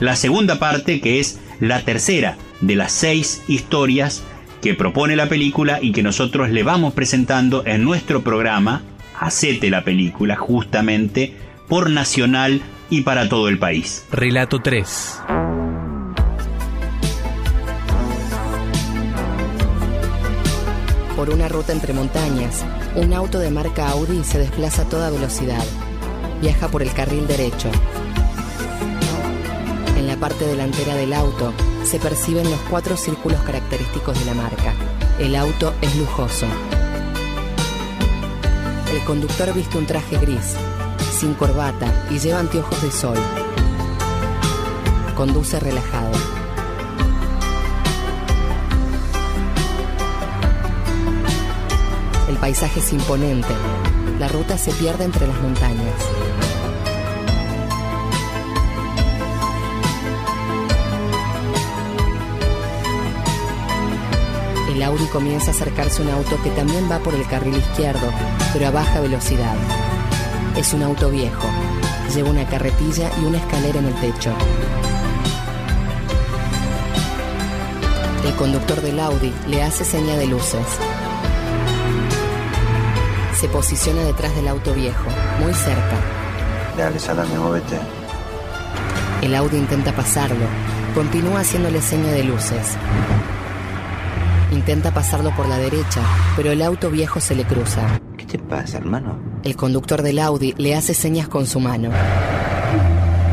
la 0.00 0.16
segunda 0.16 0.58
parte 0.58 1.00
que 1.00 1.20
es 1.20 1.40
la 1.60 1.80
tercera 1.82 2.36
de 2.60 2.76
las 2.76 2.92
seis 2.92 3.42
historias 3.48 4.22
que 4.60 4.74
propone 4.74 5.16
la 5.16 5.28
película 5.28 5.80
y 5.82 5.92
que 5.92 6.02
nosotros 6.02 6.50
le 6.50 6.62
vamos 6.62 6.94
presentando 6.94 7.64
en 7.66 7.84
nuestro 7.84 8.22
programa 8.22 8.82
Hacete 9.18 9.70
la 9.70 9.84
película 9.84 10.34
justamente 10.34 11.36
por 11.72 11.88
Nacional 11.88 12.60
y 12.90 13.00
para 13.00 13.30
todo 13.30 13.48
el 13.48 13.58
país. 13.58 14.04
Relato 14.10 14.60
3. 14.60 15.20
Por 21.16 21.30
una 21.30 21.48
ruta 21.48 21.72
entre 21.72 21.94
montañas, 21.94 22.62
un 22.94 23.14
auto 23.14 23.38
de 23.38 23.50
marca 23.50 23.88
Audi 23.88 24.22
se 24.22 24.38
desplaza 24.38 24.82
a 24.82 24.88
toda 24.90 25.08
velocidad. 25.08 25.64
Viaja 26.42 26.68
por 26.68 26.82
el 26.82 26.92
carril 26.92 27.26
derecho. 27.26 27.70
En 29.96 30.06
la 30.06 30.16
parte 30.16 30.44
delantera 30.44 30.94
del 30.94 31.14
auto 31.14 31.54
se 31.84 31.98
perciben 31.98 32.50
los 32.50 32.60
cuatro 32.68 32.98
círculos 32.98 33.40
característicos 33.44 34.18
de 34.18 34.26
la 34.26 34.34
marca. 34.34 34.74
El 35.18 35.34
auto 35.36 35.72
es 35.80 35.96
lujoso. 35.96 36.44
El 38.92 39.02
conductor 39.04 39.54
viste 39.54 39.78
un 39.78 39.86
traje 39.86 40.18
gris, 40.18 40.54
sin 41.22 41.34
corbata 41.34 41.86
y 42.10 42.18
lleva 42.18 42.40
anteojos 42.40 42.82
de 42.82 42.90
sol. 42.90 43.16
Conduce 45.16 45.60
relajado. 45.60 46.10
paisaje 52.40 52.80
es 52.80 52.92
imponente. 52.92 53.54
La 54.18 54.26
ruta 54.26 54.58
se 54.58 54.72
pierde 54.72 55.04
entre 55.04 55.28
las 55.28 55.40
montañas. 55.40 55.94
El 64.74 64.82
Audi 64.82 65.06
comienza 65.06 65.52
a 65.52 65.54
acercarse 65.54 66.02
un 66.02 66.10
auto 66.10 66.36
que 66.42 66.50
también 66.50 66.90
va 66.90 66.98
por 66.98 67.14
el 67.14 67.24
carril 67.28 67.54
izquierdo, 67.54 68.10
pero 68.52 68.66
a 68.66 68.70
baja 68.72 68.98
velocidad. 68.98 69.81
Es 70.56 70.74
un 70.74 70.82
auto 70.82 71.08
viejo. 71.08 71.48
Lleva 72.14 72.28
una 72.28 72.46
carretilla 72.46 73.10
y 73.20 73.24
una 73.24 73.38
escalera 73.38 73.78
en 73.78 73.86
el 73.86 73.94
techo. 73.94 74.34
El 78.26 78.34
conductor 78.34 78.80
del 78.82 79.00
Audi 79.00 79.32
le 79.48 79.62
hace 79.62 79.82
seña 79.82 80.14
de 80.16 80.26
luces. 80.26 80.66
Se 83.34 83.48
posiciona 83.48 84.02
detrás 84.02 84.36
del 84.36 84.46
auto 84.46 84.74
viejo, 84.74 85.06
muy 85.40 85.54
cerca. 85.54 85.96
Dale, 86.76 86.98
salame, 86.98 87.36
móvete. 87.38 87.78
El 89.22 89.34
Audi 89.34 89.56
intenta 89.56 89.92
pasarlo. 89.92 90.44
Continúa 90.94 91.40
haciéndole 91.40 91.80
seña 91.80 92.12
de 92.12 92.24
luces. 92.24 92.76
Intenta 94.52 94.92
pasarlo 94.92 95.34
por 95.34 95.48
la 95.48 95.56
derecha, 95.56 96.02
pero 96.36 96.52
el 96.52 96.60
auto 96.60 96.90
viejo 96.90 97.20
se 97.20 97.34
le 97.34 97.44
cruza. 97.44 98.00
¿Qué 98.18 98.26
te 98.26 98.38
pasa, 98.38 98.76
hermano? 98.76 99.31
El 99.44 99.56
conductor 99.56 100.02
del 100.02 100.20
Audi 100.20 100.54
le 100.56 100.76
hace 100.76 100.94
señas 100.94 101.26
con 101.26 101.46
su 101.46 101.58
mano. 101.58 101.90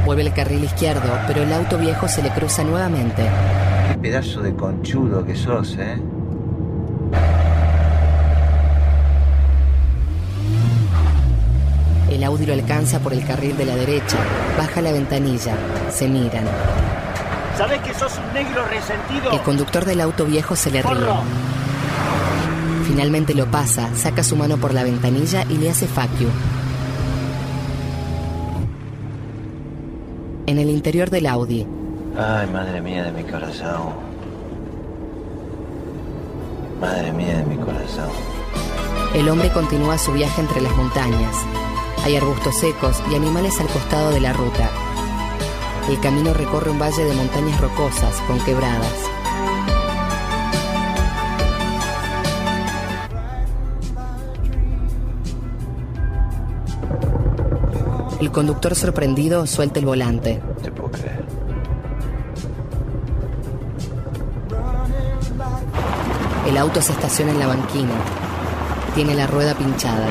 Vuelve 0.05 0.23
el 0.23 0.33
carril 0.33 0.63
izquierdo, 0.63 1.07
pero 1.27 1.43
el 1.43 1.53
auto 1.53 1.77
viejo 1.77 2.07
se 2.07 2.23
le 2.23 2.31
cruza 2.31 2.63
nuevamente. 2.63 3.21
Qué 3.91 3.97
pedazo 3.99 4.41
de 4.41 4.55
conchudo 4.55 5.23
que 5.23 5.35
sos, 5.35 5.77
¿eh? 5.77 6.01
El 12.09 12.23
Audi 12.23 12.47
lo 12.47 12.53
alcanza 12.53 12.99
por 12.99 13.13
el 13.13 13.23
carril 13.23 13.55
de 13.55 13.65
la 13.65 13.75
derecha, 13.75 14.17
baja 14.57 14.81
la 14.81 14.91
ventanilla, 14.91 15.53
se 15.91 16.07
miran. 16.07 16.45
¿Sabés 17.55 17.81
que 17.81 17.93
sos 17.93 18.17
un 18.17 18.33
negro 18.33 18.65
resentido? 18.65 19.31
El 19.31 19.41
conductor 19.41 19.85
del 19.85 20.01
auto 20.01 20.25
viejo 20.25 20.55
se 20.55 20.71
le 20.71 20.81
ríe. 20.81 20.91
Finalmente 22.89 23.35
lo 23.35 23.45
pasa, 23.51 23.95
saca 23.95 24.23
su 24.23 24.35
mano 24.35 24.57
por 24.57 24.73
la 24.73 24.83
ventanilla 24.83 25.45
y 25.47 25.57
le 25.57 25.69
hace 25.69 25.87
fuck 25.87 26.09
you. 26.19 26.27
En 30.47 30.57
el 30.57 30.69
interior 30.71 31.11
del 31.11 31.27
Audi, 31.27 31.67
Ay, 32.17 32.47
madre 32.51 32.81
mía 32.81 33.03
de 33.03 33.11
mi 33.11 33.23
corazón. 33.29 33.93
Madre 36.81 37.13
mía 37.13 37.37
de 37.37 37.43
mi 37.45 37.57
corazón. 37.57 38.09
el 39.13 39.29
hombre 39.29 39.51
continúa 39.51 39.97
su 39.99 40.11
viaje 40.11 40.41
entre 40.41 40.59
las 40.61 40.75
montañas. 40.75 41.35
Hay 42.03 42.15
arbustos 42.15 42.55
secos 42.55 43.01
y 43.11 43.15
animales 43.15 43.59
al 43.59 43.67
costado 43.67 44.09
de 44.11 44.19
la 44.21 44.33
ruta. 44.33 44.67
El 45.87 45.99
camino 45.99 46.33
recorre 46.33 46.71
un 46.71 46.79
valle 46.79 47.03
de 47.03 47.13
montañas 47.13 47.61
rocosas 47.61 48.15
con 48.27 48.39
quebradas. 48.39 48.93
El 58.19 58.31
conductor 58.31 58.75
sorprendido 58.75 59.47
suelta 59.47 59.79
el 59.79 59.85
volante. 59.85 60.41
Te 60.61 60.71
puedo 60.71 60.91
creer. 60.91 61.23
El 66.45 66.57
auto 66.57 66.81
se 66.81 66.91
estaciona 66.91 67.31
en 67.31 67.39
la 67.39 67.47
banquina. 67.47 67.93
Tiene 68.93 69.15
la 69.15 69.25
rueda 69.27 69.53
pinchada. 69.55 70.07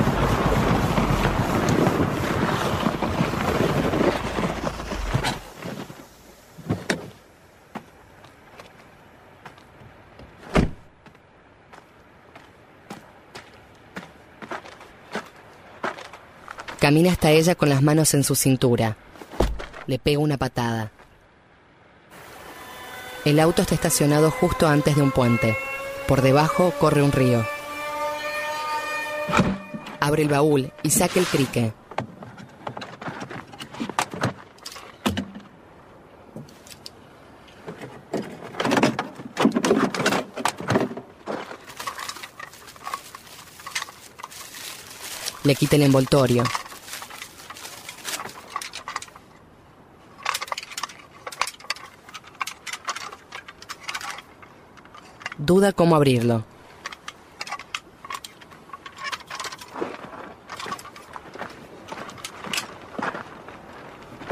Camina 16.89 17.13
hasta 17.13 17.31
ella 17.33 17.55
con 17.55 17.69
las 17.69 17.83
manos 17.83 18.15
en 18.15 18.25
su 18.25 18.35
cintura. 18.35 18.97
Le 19.87 19.99
pega 19.99 20.21
una 20.21 20.39
patada. 20.39 20.91
El 23.27 23.39
auto 23.41 23.61
está 23.61 23.75
estacionado 23.75 24.31
justo 24.31 24.67
antes 24.67 24.97
de 24.97 25.03
un 25.03 25.11
puente. 25.11 25.55
Por 26.07 26.23
debajo 26.23 26.73
corre 26.81 27.03
un 27.03 27.13
río. 27.13 27.47
Abre 30.01 30.23
el 30.23 30.31
baúl 30.31 30.73
y 30.83 30.89
saca 30.89 31.21
el 31.21 31.27
crique. 31.27 31.75
Le 45.45 45.55
quita 45.55 45.77
el 45.77 45.83
envoltorio. 45.83 46.45
Duda 55.49 55.73
cómo 55.73 55.97
abrirlo. 55.97 56.45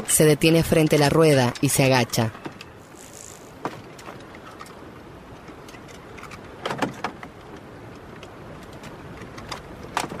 Se 0.07 0.25
detiene 0.25 0.61
frente 0.61 0.97
a 0.97 0.99
la 0.99 1.09
rueda 1.09 1.55
y 1.59 1.69
se 1.69 1.85
agacha. 1.85 2.31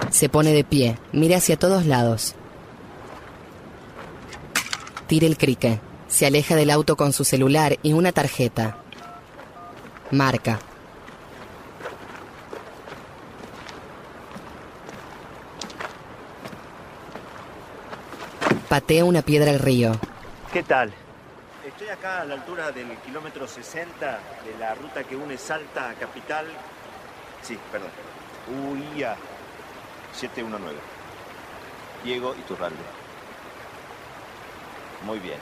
Se 0.09 0.29
pone 0.29 0.51
de 0.51 0.63
pie, 0.63 0.97
mira 1.11 1.37
hacia 1.37 1.59
todos 1.59 1.85
lados. 1.85 2.33
Tira 5.05 5.27
el 5.27 5.37
crique. 5.37 5.79
Se 6.07 6.25
aleja 6.25 6.55
del 6.55 6.71
auto 6.71 6.95
con 6.95 7.13
su 7.13 7.23
celular 7.23 7.77
y 7.83 7.93
una 7.93 8.11
tarjeta. 8.13 8.79
Marca. 10.09 10.57
Patea 18.69 19.05
una 19.05 19.21
piedra 19.21 19.51
al 19.51 19.59
río. 19.59 19.93
¿Qué 20.51 20.61
tal? 20.61 20.91
Estoy 21.65 21.87
acá 21.87 22.21
a 22.21 22.25
la 22.25 22.33
altura 22.33 22.69
del 22.71 22.97
kilómetro 22.97 23.47
60 23.47 24.19
de 24.45 24.59
la 24.59 24.75
ruta 24.75 25.05
que 25.05 25.15
une 25.15 25.37
Salta 25.37 25.89
a 25.89 25.93
Capital. 25.93 26.45
Sí, 27.41 27.57
perdón. 27.71 27.89
UIA 28.73 29.15
719. 30.11 30.77
Diego 32.03 32.35
Iturralde. 32.35 32.75
Muy 35.05 35.19
bien. 35.19 35.37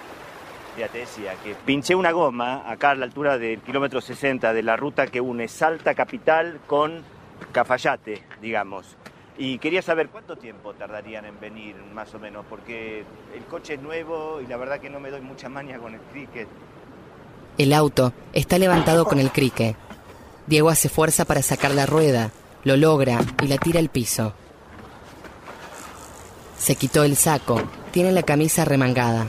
Ya 0.77 0.87
te 0.87 0.99
decía 0.99 1.33
que 1.43 1.55
pinché 1.55 1.95
una 1.95 2.11
goma 2.11 2.69
acá 2.69 2.91
a 2.91 2.95
la 2.95 3.05
altura 3.05 3.39
del 3.39 3.59
kilómetro 3.61 4.01
60 4.01 4.53
de 4.53 4.61
la 4.61 4.77
ruta 4.77 5.07
que 5.07 5.19
une 5.19 5.47
Salta 5.47 5.95
Capital 5.95 6.59
con 6.67 7.03
Cafayate, 7.51 8.21
digamos. 8.39 8.97
Y 9.37 9.59
quería 9.59 9.81
saber 9.81 10.09
cuánto 10.09 10.37
tiempo 10.37 10.73
tardarían 10.73 11.25
en 11.25 11.39
venir, 11.39 11.75
más 11.93 12.13
o 12.13 12.19
menos, 12.19 12.45
porque 12.49 13.03
el 13.35 13.43
coche 13.45 13.73
es 13.73 13.81
nuevo 13.81 14.39
y 14.41 14.47
la 14.47 14.55
verdad 14.55 14.79
que 14.79 14.89
no 14.89 15.01
me 15.01 15.11
doy 15.11 15.21
mucha 15.21 15.49
maña 15.49 15.77
con 15.77 15.93
el 15.93 15.99
cricket. 15.99 16.47
El 17.57 17.73
auto 17.73 18.13
está 18.31 18.57
levantado 18.57 19.05
con 19.05 19.19
el 19.19 19.31
crique. 19.31 19.75
Diego 20.47 20.69
hace 20.69 20.87
fuerza 20.87 21.25
para 21.25 21.41
sacar 21.41 21.71
la 21.71 21.85
rueda, 21.85 22.31
lo 22.63 22.77
logra 22.77 23.19
y 23.41 23.47
la 23.47 23.57
tira 23.57 23.79
al 23.79 23.89
piso. 23.89 24.33
Se 26.57 26.75
quitó 26.75 27.03
el 27.03 27.17
saco, 27.17 27.61
tiene 27.91 28.11
la 28.13 28.23
camisa 28.23 28.63
remangada. 28.63 29.27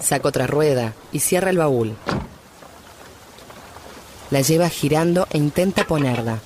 Saca 0.00 0.28
otra 0.28 0.46
rueda 0.46 0.94
y 1.10 1.18
cierra 1.18 1.50
el 1.50 1.58
baúl. 1.58 1.96
La 4.30 4.40
lleva 4.40 4.68
girando 4.68 5.26
e 5.30 5.38
intenta 5.38 5.84
ponerla. 5.84 6.38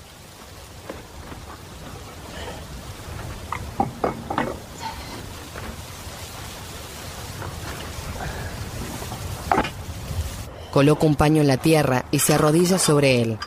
Coloca 10.72 11.04
un 11.04 11.16
paño 11.16 11.42
en 11.42 11.48
la 11.48 11.58
tierra 11.58 12.06
y 12.10 12.20
se 12.20 12.32
arrodilla 12.32 12.78
sobre 12.78 13.20
él. 13.20 13.38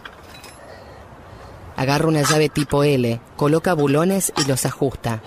Agarra 1.75 2.07
una 2.07 2.21
llave 2.21 2.49
tipo 2.49 2.83
L, 2.83 3.19
coloca 3.35 3.73
bulones 3.73 4.31
y 4.37 4.47
los 4.47 4.63
ajusta. 4.67 5.23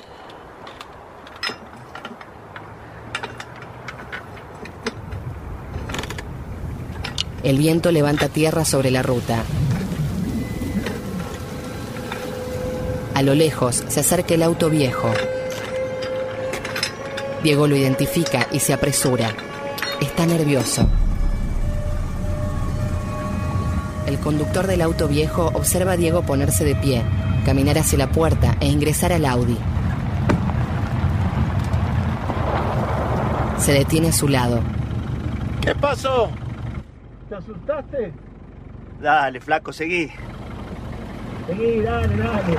El 7.43 7.59
viento 7.59 7.91
levanta 7.91 8.29
tierra 8.29 8.65
sobre 8.65 8.93
la 8.93 9.03
ruta. 9.03 9.43
A 13.15 13.23
lo 13.23 13.35
lejos 13.35 13.83
se 13.89 13.99
acerca 13.99 14.35
el 14.35 14.45
auto 14.45 14.71
viejo. 14.71 15.11
Diego 17.43 17.67
lo 17.67 17.75
identifica 17.75 18.47
y 18.53 18.61
se 18.61 18.73
apresura. 18.73 19.35
Está 20.01 20.27
nervioso. 20.27 20.89
El 24.09 24.19
conductor 24.21 24.67
del 24.67 24.81
auto 24.81 25.07
viejo 25.07 25.51
observa 25.53 25.93
a 25.93 25.97
Diego 25.99 26.23
ponerse 26.23 26.65
de 26.65 26.75
pie, 26.75 27.03
caminar 27.45 27.77
hacia 27.77 27.99
la 27.99 28.11
puerta 28.11 28.57
e 28.59 28.67
ingresar 28.67 29.13
al 29.13 29.27
Audi. 29.27 29.59
Se 33.59 33.73
detiene 33.73 34.09
a 34.09 34.13
su 34.13 34.27
lado. 34.27 34.61
¿Qué 35.61 35.75
pasó? 35.75 36.31
¿Te 37.29 37.35
asustaste? 37.35 38.15
Dale, 38.99 39.43
flaco, 39.43 39.75
seguí. 39.75 40.11
Seguí, 41.47 41.83
dale, 41.83 42.17
dale. 42.17 42.59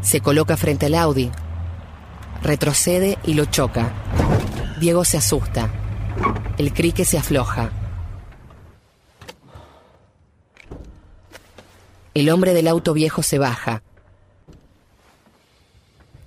Se 0.00 0.20
coloca 0.20 0.56
frente 0.56 0.86
al 0.86 0.94
Audi. 0.94 1.32
Retrocede 2.48 3.18
y 3.24 3.34
lo 3.34 3.44
choca. 3.44 3.92
Diego 4.80 5.04
se 5.04 5.18
asusta. 5.18 5.70
El 6.56 6.72
crique 6.72 7.04
se 7.04 7.18
afloja. 7.18 7.70
El 12.14 12.30
hombre 12.30 12.54
del 12.54 12.66
auto 12.68 12.94
viejo 12.94 13.22
se 13.22 13.38
baja. 13.38 13.82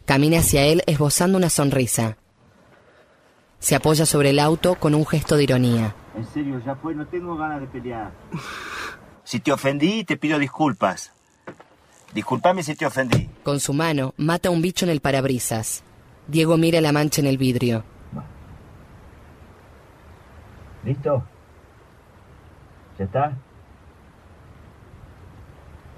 Camina 0.05 0.41
hacia 0.41 0.61
él 0.61 0.84
esbozando 0.86 1.39
una 1.39 1.49
sonrisa. 1.49 2.17
Se 3.57 3.74
apoya 3.74 4.05
sobre 4.05 4.30
el 4.30 4.38
auto 4.38 4.76
con 4.76 4.93
un 4.93 5.07
gesto 5.07 5.38
de 5.38 5.43
ironía. 5.45 5.95
En 6.15 6.28
serio, 6.32 6.61
ya 6.63 6.76
fue, 6.76 6.93
no 6.93 7.07
tengo 7.07 7.36
ganas 7.36 7.61
de 7.61 7.67
pelear. 7.67 8.11
Si 9.24 9.39
te 9.39 9.51
ofendí, 9.51 10.03
te 10.03 10.17
pido 10.17 10.38
disculpas. 10.38 11.13
Disculpame 12.13 12.61
si 12.61 12.76
te 12.76 12.86
ofendí. 12.86 13.28
Con 13.41 13.59
su 13.59 13.74
mano 13.74 14.13
mata 14.17 14.49
a 14.49 14.51
un 14.51 14.61
bicho 14.61 14.86
en 14.86 14.91
el 14.91 15.01
parabrisas. 15.01 15.84
Diego 16.32 16.58
mira 16.58 16.80
la 16.80 16.94
mancha 16.94 17.20
en 17.20 17.28
el 17.28 17.38
vidrio. 17.38 17.84
¿Listo? 20.86 21.24
¿Ya 22.98 23.06
está? 23.06 23.38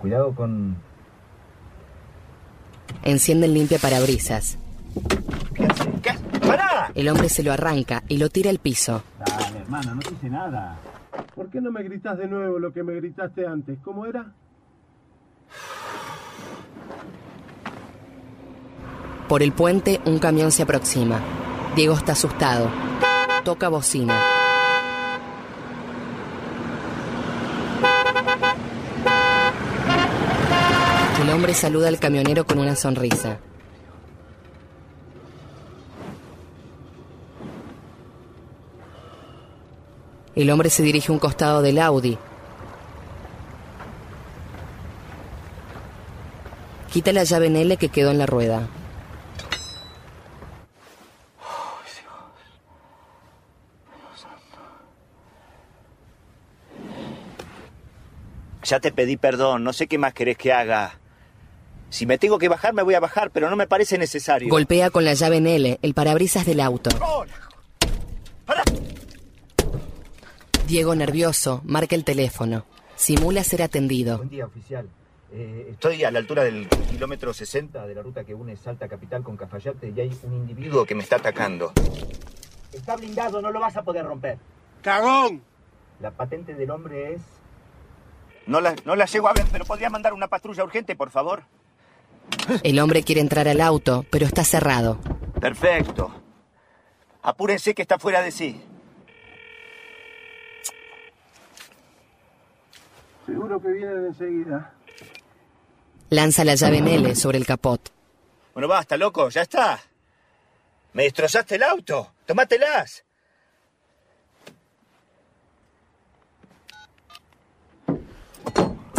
Cuidado 0.02 0.34
con... 0.34 0.76
Enciende 3.04 3.46
el 3.46 3.54
limpia 3.54 3.78
parabrisas. 3.78 4.58
¿Qué? 5.54 5.68
¡Pará! 6.40 6.92
El 6.96 7.08
hombre 7.10 7.30
se 7.30 7.44
lo 7.44 7.54
arranca 7.54 8.04
y 8.08 8.18
lo 8.18 8.30
tira 8.30 8.50
al 8.50 8.58
piso. 8.58 9.04
Dale, 9.20 9.60
hermano, 9.60 9.94
no 9.96 10.02
te 10.02 10.14
hice 10.16 10.30
nada. 10.32 10.80
¿Por 11.36 11.52
qué 11.52 11.62
no 11.62 11.72
me 11.72 11.84
gritas 11.84 12.18
de 12.18 12.28
nuevo 12.28 12.58
lo 12.58 12.74
que 12.74 12.82
me 12.82 12.96
gritaste 12.96 13.46
antes? 13.46 13.78
¿Cómo 13.84 14.08
era? 14.08 14.34
Por 19.28 19.42
el 19.42 19.54
puente, 19.54 20.02
un 20.06 20.20
camión 20.20 20.52
se 20.52 20.64
aproxima. 20.64 21.22
Diego 21.76 21.96
está 21.96 22.12
asustado. 22.12 22.70
Toca 23.44 23.70
bocina. 23.70 24.22
El 31.22 31.30
hombre 31.30 31.54
saluda 31.54 31.88
al 31.88 32.00
camionero 32.00 32.46
con 32.46 32.60
una 32.60 32.76
sonrisa. 32.76 33.40
El 40.36 40.50
hombre 40.50 40.70
se 40.70 40.84
dirige 40.84 41.12
a 41.12 41.14
un 41.14 41.20
costado 41.20 41.62
del 41.62 41.80
Audi. 41.80 42.18
Quita 46.92 47.14
la 47.14 47.24
llave 47.24 47.48
en 47.48 47.56
L 47.56 47.78
que 47.78 47.90
quedó 47.90 48.12
en 48.12 48.18
la 48.18 48.26
rueda. 48.26 48.68
Ya 58.64 58.80
te 58.80 58.92
pedí 58.92 59.18
perdón, 59.18 59.64
no 59.64 59.74
sé 59.74 59.88
qué 59.88 59.98
más 59.98 60.14
querés 60.14 60.38
que 60.38 60.54
haga. 60.54 61.00
Si 61.90 62.06
me 62.06 62.18
tengo 62.18 62.40
que 62.40 62.48
bajar, 62.48 62.74
me 62.74 62.82
voy 62.82 62.96
a 62.96 63.00
bajar, 63.00 63.30
pero 63.30 63.50
no 63.50 63.56
me 63.56 63.68
parece 63.68 63.98
necesario. 63.98 64.50
Golpea 64.50 64.90
con 64.90 65.06
la 65.06 65.14
llave 65.14 65.38
en 65.38 65.48
L 65.48 65.80
el 65.82 65.94
parabrisas 65.94 66.46
del 66.46 66.60
auto. 66.60 66.90
Diego, 70.68 70.96
nervioso, 70.96 71.62
marca 71.66 71.96
el 71.96 72.04
teléfono. 72.04 72.66
Simula 72.96 73.44
ser 73.44 73.62
atendido. 73.62 74.18
Buen 74.18 74.30
día, 74.30 74.46
oficial. 74.46 74.90
Eh, 75.32 75.68
estoy 75.72 76.04
a 76.04 76.12
la 76.12 76.20
altura 76.20 76.44
del 76.44 76.68
kilómetro 76.90 77.34
60 77.34 77.86
de 77.86 77.96
la 77.96 78.02
ruta 78.02 78.24
que 78.24 78.34
une 78.34 78.56
Salta 78.56 78.88
Capital 78.88 79.24
con 79.24 79.36
Cafayate 79.36 79.92
y 79.96 80.00
hay 80.00 80.18
un 80.24 80.34
individuo 80.34 80.86
que 80.86 80.96
me 80.96 81.04
está 81.04 81.18
atacando. 81.18 81.74
Está 82.72 82.96
blindado, 82.96 83.42
no 83.42 83.52
lo 83.52 83.60
vas 83.60 83.76
a 83.76 83.84
poder 83.84 84.06
romper. 84.06 84.38
¡Cagón! 84.82 85.44
La 86.00 86.12
patente 86.12 86.54
del 86.54 86.72
hombre 86.72 87.14
es... 87.14 87.22
No 88.46 88.60
la, 88.62 88.76
no 88.86 88.96
la 88.96 89.06
llego 89.06 89.28
a 89.28 89.34
ver, 89.34 89.46
pero 89.52 89.66
podría 89.66 89.90
mandar 89.90 90.14
una 90.14 90.28
patrulla 90.28 90.64
urgente, 90.64 90.96
por 90.96 91.10
favor. 91.12 91.44
El 92.64 92.80
hombre 92.80 93.04
quiere 93.04 93.22
entrar 93.22 93.48
al 93.48 93.62
auto, 93.62 94.06
pero 94.10 94.26
está 94.26 94.44
cerrado. 94.44 95.00
Perfecto. 95.40 96.14
Apúrense 97.22 97.74
que 97.74 97.82
está 97.84 97.98
fuera 98.00 98.22
de 98.22 98.32
sí. 98.32 98.62
Seguro 103.26 103.62
que 103.62 103.70
vienen 103.70 104.06
enseguida. 104.08 104.74
Lanza 106.10 106.44
la 106.44 106.56
llave 106.56 106.78
en 106.78 106.88
L 106.88 107.16
sobre 107.16 107.38
el 107.38 107.46
capot. 107.46 107.92
Bueno, 108.54 108.68
basta, 108.68 108.98
loco, 108.98 109.30
ya 109.30 109.42
está. 109.42 109.80
Me 110.92 111.04
destrozaste 111.04 111.56
el 111.56 111.64
auto. 111.64 112.14
Tomátelas. 112.26 113.04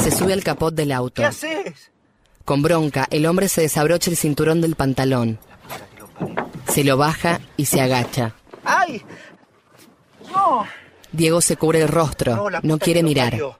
Se 0.03 0.11
sube 0.11 0.33
al 0.33 0.45
capot 0.45 0.75
del 0.75 0.93
auto. 0.93 1.23
¿Qué 1.23 1.27
haces? 1.27 1.91
Con 2.45 2.63
bronca, 2.63 3.07
el 3.11 3.27
hombre 3.27 3.49
se 3.49 3.63
desabrocha 3.63 4.11
el 4.11 4.17
cinturón 4.17 4.61
del 4.61 4.77
pantalón. 4.77 5.39
Se 6.69 6.85
lo 6.85 6.97
baja 6.97 7.41
y 7.57 7.67
se 7.67 7.81
agacha. 7.81 8.35
¡Ay! 8.65 9.03
¡No! 10.33 10.67
Diego 11.13 11.41
se 11.41 11.57
cubre 11.57 11.81
el 11.81 11.89
rostro. 11.89 12.51
No, 12.63 12.79
quiere 12.79 13.03
mirar. 13.03 13.31
parió. 13.31 13.59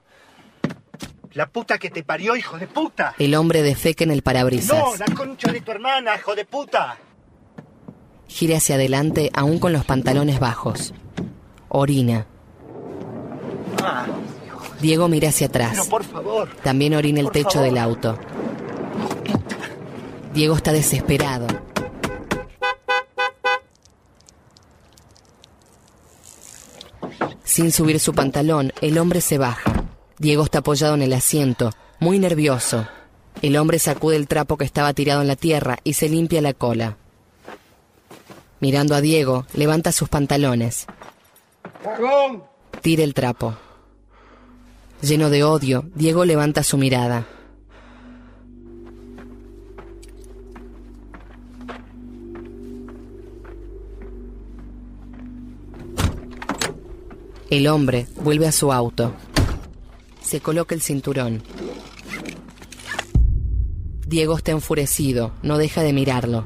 La 1.33 1.47
puta 1.47 1.77
que 1.77 1.89
te 1.89 2.03
parió, 2.03 2.35
hijo 2.35 2.57
de 2.57 2.67
puta. 2.67 3.13
El 3.17 3.35
hombre 3.35 3.61
defeca 3.61 4.03
en 4.03 4.11
el 4.11 4.21
parabrisas. 4.21 4.77
No, 4.77 4.95
la 4.95 5.05
concha 5.13 5.51
de 5.51 5.61
tu 5.61 5.71
hermana, 5.71 6.15
hijo 6.15 6.35
de 6.35 6.45
puta. 6.45 6.97
Gira 8.27 8.57
hacia 8.57 8.75
adelante, 8.75 9.31
aún 9.33 9.59
con 9.59 9.73
los 9.73 9.83
pantalones 9.83 10.39
bajos. 10.39 10.93
Orina. 11.69 12.25
Ah, 13.83 14.05
Diego 14.81 15.07
mira 15.07 15.29
hacia 15.29 15.47
atrás. 15.47 15.71
pero 15.71 15.85
por 15.85 16.03
favor. 16.03 16.49
También 16.63 16.93
orina 16.95 17.19
el 17.19 17.25
Por 17.25 17.33
techo 17.33 17.49
favor. 17.51 17.65
del 17.65 17.77
auto. 17.77 18.19
Diego 20.33 20.55
está 20.55 20.71
desesperado. 20.73 21.47
Sin 27.43 27.71
subir 27.71 27.99
su 27.99 28.13
pantalón, 28.13 28.73
el 28.81 28.97
hombre 28.97 29.21
se 29.21 29.37
baja. 29.37 29.83
Diego 30.17 30.43
está 30.43 30.59
apoyado 30.59 30.95
en 30.95 31.01
el 31.01 31.13
asiento, 31.13 31.71
muy 31.99 32.19
nervioso. 32.19 32.87
El 33.41 33.57
hombre 33.57 33.79
sacude 33.79 34.15
el 34.15 34.27
trapo 34.27 34.57
que 34.57 34.65
estaba 34.65 34.93
tirado 34.93 35.21
en 35.21 35.27
la 35.27 35.35
tierra 35.35 35.77
y 35.83 35.93
se 35.93 36.09
limpia 36.09 36.41
la 36.41 36.53
cola. 36.53 36.97
Mirando 38.59 38.95
a 38.95 39.01
Diego, 39.01 39.45
levanta 39.53 39.91
sus 39.91 40.09
pantalones. 40.09 40.87
¡Cagón! 41.83 42.43
Tira 42.81 43.03
el 43.03 43.13
trapo. 43.13 43.55
Lleno 45.05 45.29
de 45.29 45.43
odio, 45.43 45.85
Diego 45.93 46.25
levanta 46.25 46.63
su 46.63 46.79
mirada. 46.79 47.27
El 57.51 57.67
hombre 57.67 58.07
vuelve 58.15 58.47
a 58.47 58.51
su 58.51 58.73
auto. 58.73 59.13
Se 60.23 60.39
coloca 60.39 60.73
el 60.73 60.81
cinturón. 60.81 61.43
Diego 64.07 64.37
está 64.37 64.53
enfurecido, 64.53 65.33
no 65.43 65.59
deja 65.59 65.83
de 65.83 65.93
mirarlo. 65.93 66.45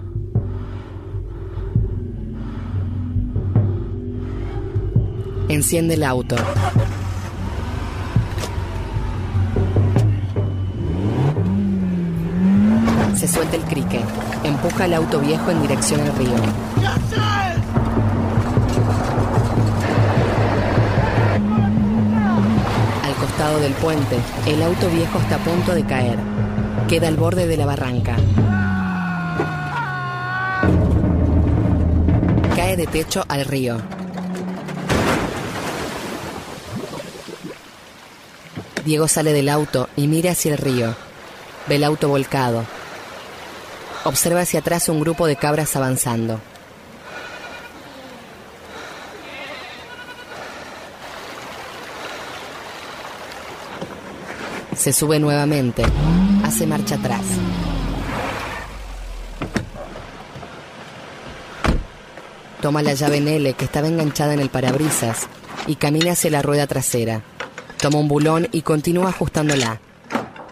Enciende 5.48 5.94
el 5.94 6.04
auto. 6.04 6.36
Se 13.20 13.28
suelta 13.28 13.58
el 13.58 13.64
crique. 13.64 14.00
Empuja 14.46 14.86
el 14.86 14.94
auto 14.94 15.20
viejo 15.20 15.52
en 15.52 15.62
dirección 15.62 16.00
al 16.00 16.16
río. 16.16 16.36
costado 23.20 23.60
del 23.60 23.74
puente, 23.74 24.16
el 24.48 24.64
auto 24.64 24.90
viejo 24.90 25.20
está 25.20 25.36
a 25.36 25.40
punto 25.40 25.76
de 25.76 25.86
caer. 25.86 26.18
Queda 26.88 27.10
al 27.10 27.18
borde 27.18 27.48
de 27.48 27.58
la 27.58 27.66
barranca. 27.66 28.16
Cae 32.56 32.78
de 32.78 32.88
techo 32.88 33.26
al 33.28 33.44
río. 33.44 33.82
Diego 38.86 39.10
sale 39.10 39.34
del 39.34 39.50
auto 39.50 39.90
y 39.98 40.08
mira 40.08 40.32
hacia 40.32 40.54
el 40.54 40.58
río. 40.58 40.96
Ve 41.68 41.76
el 41.76 41.84
auto 41.84 42.08
volcado. 42.08 42.79
Observa 44.10 44.42
hacia 44.42 44.62
atrás 44.62 44.90
un 44.90 45.00
grupo 45.00 45.28
de 45.28 45.36
cabras 45.36 45.76
avanzando. 45.76 46.42
Se 54.76 54.94
sube 54.94 55.20
nuevamente. 55.20 55.84
Hace 56.44 56.66
marcha 56.66 56.96
atrás. 56.96 57.22
Toma 62.64 62.82
la 62.82 62.96
llave 62.96 63.18
en 63.18 63.28
L 63.28 63.54
que 63.54 63.66
estaba 63.66 63.88
enganchada 63.88 64.34
en 64.34 64.40
el 64.40 64.50
parabrisas 64.50 65.28
y 65.68 65.76
camina 65.76 66.14
hacia 66.14 66.32
la 66.32 66.42
rueda 66.42 66.66
trasera. 66.66 67.22
Toma 67.78 68.00
un 68.00 68.08
bulón 68.08 68.48
y 68.52 68.64
continúa 68.64 69.10
ajustándola. 69.10 69.80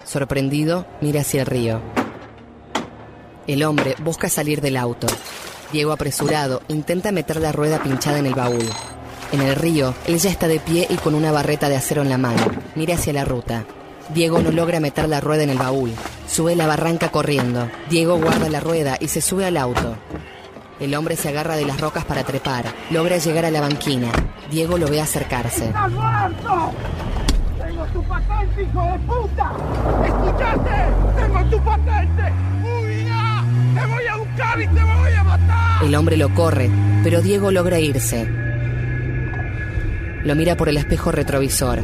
Sorprendido, 0.05 0.85
mira 1.01 1.21
hacia 1.21 1.41
el 1.41 1.47
río. 1.47 2.06
El 3.47 3.63
hombre 3.63 3.95
busca 4.03 4.27
salir 4.27 4.59
del 4.59 4.75
auto. 4.75 5.07
Diego 5.71 5.93
apresurado 5.93 6.61
intenta 6.67 7.13
meter 7.13 7.37
la 7.37 7.53
rueda 7.53 7.81
pinchada 7.81 8.19
en 8.19 8.25
el 8.25 8.35
baúl. 8.35 8.67
En 9.31 9.41
el 9.41 9.55
río, 9.55 9.93
ella 10.05 10.29
está 10.29 10.49
de 10.49 10.59
pie 10.59 10.85
y 10.89 10.95
con 10.95 11.15
una 11.15 11.31
barreta 11.31 11.69
de 11.69 11.77
acero 11.77 12.01
en 12.01 12.09
la 12.09 12.17
mano. 12.17 12.43
Mira 12.75 12.95
hacia 12.95 13.13
la 13.13 13.23
ruta. 13.23 13.63
Diego 14.13 14.41
no 14.41 14.51
logra 14.51 14.81
meter 14.81 15.07
la 15.07 15.21
rueda 15.21 15.43
en 15.43 15.49
el 15.49 15.57
baúl. 15.57 15.93
Sube 16.27 16.57
la 16.57 16.67
barranca 16.67 17.09
corriendo. 17.09 17.69
Diego 17.89 18.17
guarda 18.17 18.49
la 18.49 18.59
rueda 18.59 18.97
y 18.99 19.07
se 19.07 19.21
sube 19.21 19.45
al 19.45 19.55
auto. 19.55 19.95
El 20.81 20.93
hombre 20.93 21.15
se 21.15 21.29
agarra 21.29 21.55
de 21.55 21.65
las 21.65 21.79
rocas 21.79 22.03
para 22.03 22.23
trepar. 22.23 22.65
Logra 22.91 23.17
llegar 23.17 23.45
a 23.45 23.51
la 23.51 23.61
banquina. 23.61 24.11
Diego 24.51 24.77
lo 24.77 24.87
ve 24.89 25.01
acercarse. 25.01 25.67
¡Estás 25.67 25.91
muerto! 25.91 26.71
¡Tengo 27.65 27.85
tu 27.85 28.03
patente, 28.03 28.63
hijo 28.63 28.83
de 28.83 28.99
puta! 28.99 29.51
¿Escuchaste? 30.05 31.21
¡Tengo 31.21 31.49
tu 31.49 31.63
patente! 31.63 32.56
El 35.83 35.95
hombre 35.95 36.17
lo 36.17 36.33
corre, 36.33 36.69
pero 37.03 37.21
Diego 37.21 37.51
logra 37.51 37.79
irse. 37.79 38.27
Lo 40.23 40.35
mira 40.35 40.57
por 40.57 40.69
el 40.69 40.77
espejo 40.77 41.11
retrovisor. 41.11 41.83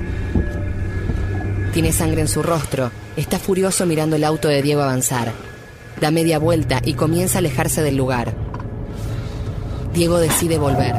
Tiene 1.73 1.91
sangre 1.91 2.21
en 2.21 2.27
su 2.27 2.43
rostro. 2.43 2.91
Está 3.15 3.39
furioso 3.39 3.85
mirando 3.85 4.15
el 4.15 4.23
auto 4.23 4.47
de 4.47 4.61
Diego 4.61 4.81
avanzar. 4.81 5.31
Da 6.01 6.11
media 6.11 6.39
vuelta 6.39 6.81
y 6.83 6.93
comienza 6.93 7.37
a 7.37 7.39
alejarse 7.39 7.81
del 7.81 7.95
lugar. 7.95 8.33
Diego 9.93 10.17
decide 10.17 10.57
volver. 10.57 10.95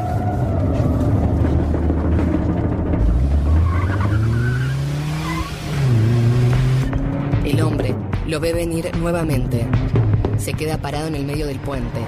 El 7.45 7.61
hombre 7.61 7.93
lo 8.27 8.39
ve 8.39 8.53
venir 8.53 8.95
nuevamente. 8.97 9.67
Se 10.45 10.53
queda 10.53 10.77
parado 10.77 11.07
en 11.07 11.15
el 11.15 11.25
medio 11.25 11.47
del 11.47 11.57
puente. 11.57 12.05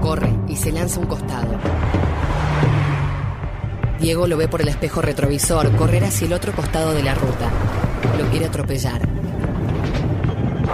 Corre 0.00 0.32
y 0.46 0.54
se 0.54 0.70
lanza 0.70 0.98
a 0.98 1.02
un 1.02 1.08
costado. 1.08 1.48
Diego 3.98 4.28
lo 4.28 4.36
ve 4.36 4.46
por 4.46 4.62
el 4.62 4.68
espejo 4.68 5.02
retrovisor 5.02 5.74
correr 5.74 6.04
hacia 6.04 6.28
el 6.28 6.32
otro 6.32 6.52
costado 6.52 6.92
de 6.92 7.02
la 7.02 7.16
ruta. 7.16 7.50
Lo 8.16 8.30
quiere 8.30 8.46
atropellar. 8.46 9.00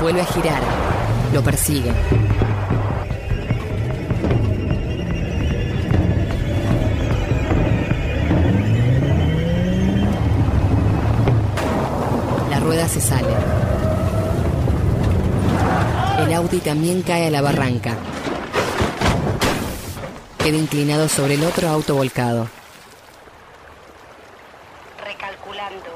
Vuelve 0.03 0.21
a 0.21 0.27
girar. 0.27 0.62
Lo 1.33 1.43
persigue. 1.43 1.91
La 12.51 12.61
rueda 12.61 12.87
se 12.87 13.01
sale. 13.01 13.59
El 16.21 16.35
Audi 16.35 16.59
también 16.59 17.03
cae 17.03 17.27
a 17.27 17.31
la 17.31 17.41
barranca. 17.41 17.97
Queda 20.39 20.57
inclinado 20.57 21.09
sobre 21.09 21.35
el 21.35 21.43
otro 21.43 21.68
auto 21.68 21.95
volcado. 21.95 22.47
Recalculando. 25.03 25.87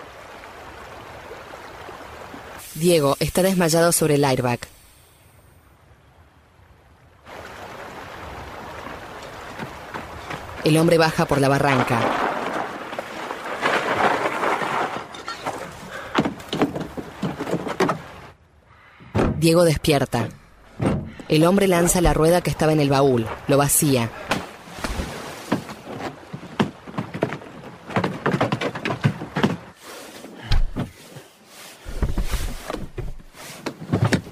Diego 2.74 3.16
está 3.20 3.42
desmayado 3.42 3.92
sobre 3.92 4.14
el 4.14 4.24
airbag. 4.24 4.60
El 10.64 10.78
hombre 10.78 10.96
baja 10.96 11.26
por 11.26 11.40
la 11.40 11.48
barranca. 11.48 12.23
Diego 19.44 19.64
despierta. 19.64 20.30
El 21.28 21.44
hombre 21.44 21.68
lanza 21.68 22.00
la 22.00 22.14
rueda 22.14 22.40
que 22.40 22.48
estaba 22.48 22.72
en 22.72 22.80
el 22.80 22.88
baúl, 22.88 23.26
lo 23.46 23.58
vacía. 23.58 24.10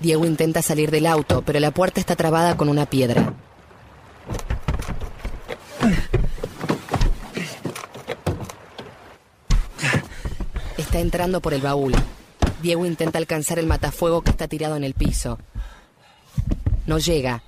Diego 0.00 0.24
intenta 0.24 0.62
salir 0.62 0.90
del 0.90 1.04
auto, 1.04 1.42
pero 1.42 1.60
la 1.60 1.72
puerta 1.72 2.00
está 2.00 2.16
trabada 2.16 2.56
con 2.56 2.70
una 2.70 2.86
piedra. 2.86 3.34
Está 10.78 11.00
entrando 11.00 11.42
por 11.42 11.52
el 11.52 11.60
baúl. 11.60 11.92
Diego 12.62 12.86
intenta 12.86 13.18
alcanzar 13.18 13.58
el 13.58 13.66
matafuego 13.66 14.22
que 14.22 14.30
está 14.30 14.46
tirado 14.46 14.76
en 14.76 14.84
el 14.84 14.94
piso. 14.94 15.38
No 16.86 16.98
llega. 16.98 17.42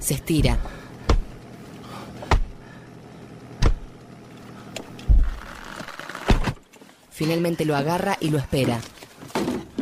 Se 0.00 0.14
estira. 0.14 0.58
Finalmente 7.10 7.64
lo 7.64 7.76
agarra 7.76 8.18
y 8.20 8.30
lo 8.30 8.38
espera. 8.38 8.80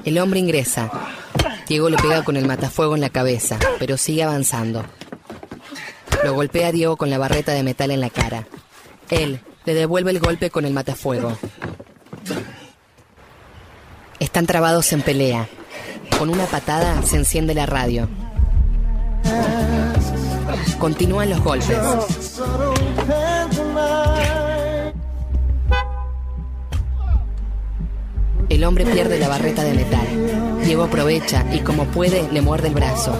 El 0.04 0.18
hombre 0.18 0.38
ingresa. 0.38 0.90
Diego 1.66 1.88
le 1.88 1.96
pega 1.96 2.22
con 2.24 2.36
el 2.36 2.46
matafuego 2.46 2.94
en 2.94 3.00
la 3.00 3.08
cabeza, 3.08 3.58
pero 3.78 3.96
sigue 3.96 4.22
avanzando. 4.22 4.84
Lo 6.24 6.34
golpea 6.34 6.68
a 6.68 6.72
Diego 6.72 6.98
con 6.98 7.08
la 7.08 7.16
barreta 7.16 7.52
de 7.52 7.62
metal 7.62 7.90
en 7.90 8.00
la 8.00 8.10
cara. 8.10 8.46
Él 9.08 9.40
le 9.64 9.74
devuelve 9.74 10.10
el 10.10 10.20
golpe 10.20 10.50
con 10.50 10.66
el 10.66 10.74
matafuego. 10.74 11.38
Están 14.32 14.46
trabados 14.46 14.90
en 14.94 15.02
pelea. 15.02 15.46
Con 16.18 16.30
una 16.30 16.46
patada 16.46 17.02
se 17.02 17.16
enciende 17.16 17.52
la 17.52 17.66
radio. 17.66 18.08
Continúan 20.78 21.28
los 21.28 21.40
golpes. 21.42 21.76
El 28.48 28.64
hombre 28.64 28.86
pierde 28.86 29.18
la 29.18 29.28
barreta 29.28 29.64
de 29.64 29.74
metal. 29.74 30.06
Diego 30.64 30.84
aprovecha 30.84 31.44
y 31.52 31.58
como 31.58 31.84
puede 31.84 32.26
le 32.32 32.40
muerde 32.40 32.68
el 32.68 32.74
brazo. 32.74 33.14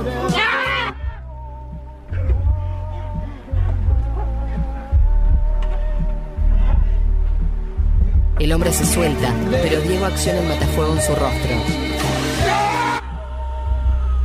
Pero 9.51 9.81
Diego 9.81 10.07
acciona 10.07 10.39
el 10.39 10.47
matafuego 10.47 10.95
en 10.95 11.03
su 11.03 11.15
rostro. 11.15 11.57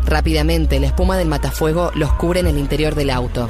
Rápidamente, 0.05 0.80
la 0.80 0.88
espuma 0.88 1.17
del 1.17 1.28
matafuego 1.28 1.91
los 1.95 2.13
cubre 2.13 2.41
en 2.41 2.47
el 2.47 2.57
interior 2.59 2.93
del 2.93 3.09
auto. 3.09 3.49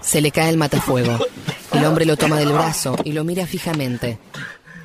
Se 0.00 0.20
le 0.20 0.32
cae 0.32 0.48
el 0.48 0.56
matafuego. 0.56 1.18
El 1.72 1.84
hombre 1.84 2.04
lo 2.04 2.16
toma 2.16 2.38
del 2.38 2.52
brazo 2.52 2.96
y 3.04 3.12
lo 3.12 3.24
mira 3.24 3.46
fijamente. 3.46 4.18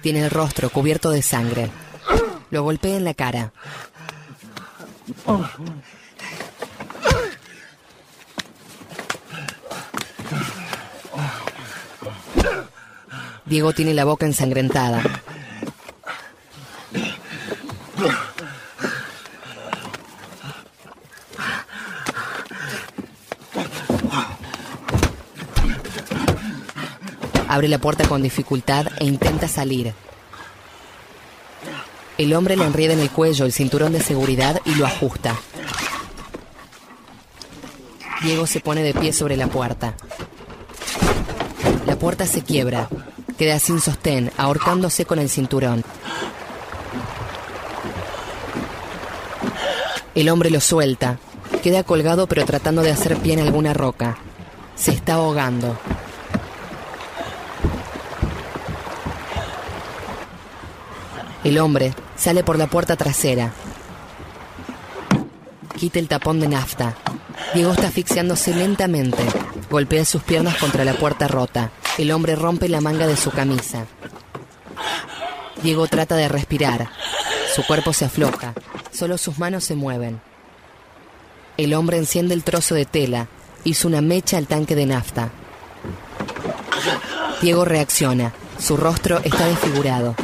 Tiene 0.01 0.23
el 0.23 0.29
rostro 0.29 0.69
cubierto 0.69 1.09
de 1.09 1.21
sangre. 1.21 1.71
Lo 2.51 2.61
golpea 2.61 2.97
en 2.97 3.03
la 3.03 3.13
cara. 3.13 3.51
Diego 13.53 13.71
tiene 13.71 13.93
la 13.93 14.03
boca 14.03 14.25
ensangrentada. 14.25 15.03
Abre 27.47 27.67
la 27.67 27.77
puerta 27.77 28.07
con 28.07 28.23
dificultad 28.23 28.87
e 28.99 29.05
intenta 29.05 29.47
salir. 29.47 29.93
El 32.17 32.33
hombre 32.33 32.57
le 32.57 32.65
enrieda 32.65 32.93
en 32.93 33.01
el 33.01 33.11
cuello 33.11 33.45
el 33.45 33.53
cinturón 33.53 33.93
de 33.93 34.01
seguridad 34.01 34.61
y 34.65 34.73
lo 34.73 34.87
ajusta. 34.87 35.39
Diego 38.23 38.47
se 38.47 38.61
pone 38.61 38.81
de 38.81 38.95
pie 38.95 39.13
sobre 39.13 39.37
la 39.37 39.45
puerta. 39.45 39.93
La 41.85 41.95
puerta 41.99 42.25
se 42.25 42.41
quiebra. 42.41 42.89
Queda 43.37 43.59
sin 43.59 43.79
sostén, 43.81 44.31
ahorcándose 44.37 45.05
con 45.05 45.19
el 45.19 45.29
cinturón. 45.29 45.83
El 50.15 50.29
hombre 50.29 50.51
lo 50.51 50.59
suelta. 50.59 51.17
Queda 51.63 51.83
colgado 51.83 52.27
pero 52.27 52.45
tratando 52.45 52.81
de 52.81 52.91
hacer 52.91 53.17
pie 53.17 53.33
en 53.33 53.39
alguna 53.39 53.73
roca. 53.73 54.17
Se 54.75 54.91
está 54.91 55.15
ahogando. 55.15 55.77
El 61.43 61.57
hombre 61.57 61.93
sale 62.15 62.43
por 62.43 62.57
la 62.57 62.67
puerta 62.67 62.95
trasera. 62.95 63.53
Quita 65.75 65.99
el 65.99 66.07
tapón 66.07 66.39
de 66.39 66.47
nafta. 66.47 66.95
Diego 67.53 67.73
está 67.73 67.87
asfixiándose 67.87 68.53
lentamente. 68.55 69.23
Golpea 69.69 70.05
sus 70.05 70.21
piernas 70.21 70.55
contra 70.57 70.85
la 70.85 70.93
puerta 70.93 71.27
rota. 71.27 71.71
El 71.97 72.11
hombre 72.11 72.35
rompe 72.35 72.69
la 72.69 72.81
manga 72.81 73.05
de 73.05 73.15
su 73.15 73.29
camisa. 73.29 73.85
Diego 75.61 75.87
trata 75.87 76.15
de 76.15 76.27
respirar. 76.27 76.89
Su 77.55 77.63
cuerpo 77.65 77.93
se 77.93 78.05
afloja. 78.05 78.53
Solo 78.91 79.19
sus 79.19 79.37
manos 79.37 79.63
se 79.63 79.75
mueven. 79.75 80.19
El 81.55 81.75
hombre 81.75 81.97
enciende 81.97 82.33
el 82.33 82.43
trozo 82.43 82.73
de 82.73 82.85
tela. 82.85 83.27
Hizo 83.63 83.87
una 83.87 84.01
mecha 84.01 84.37
al 84.37 84.47
tanque 84.47 84.75
de 84.75 84.87
nafta. 84.87 85.29
Diego 87.41 87.63
reacciona. 87.63 88.33
Su 88.57 88.75
rostro 88.75 89.19
está 89.23 89.45
desfigurado. 89.45 90.15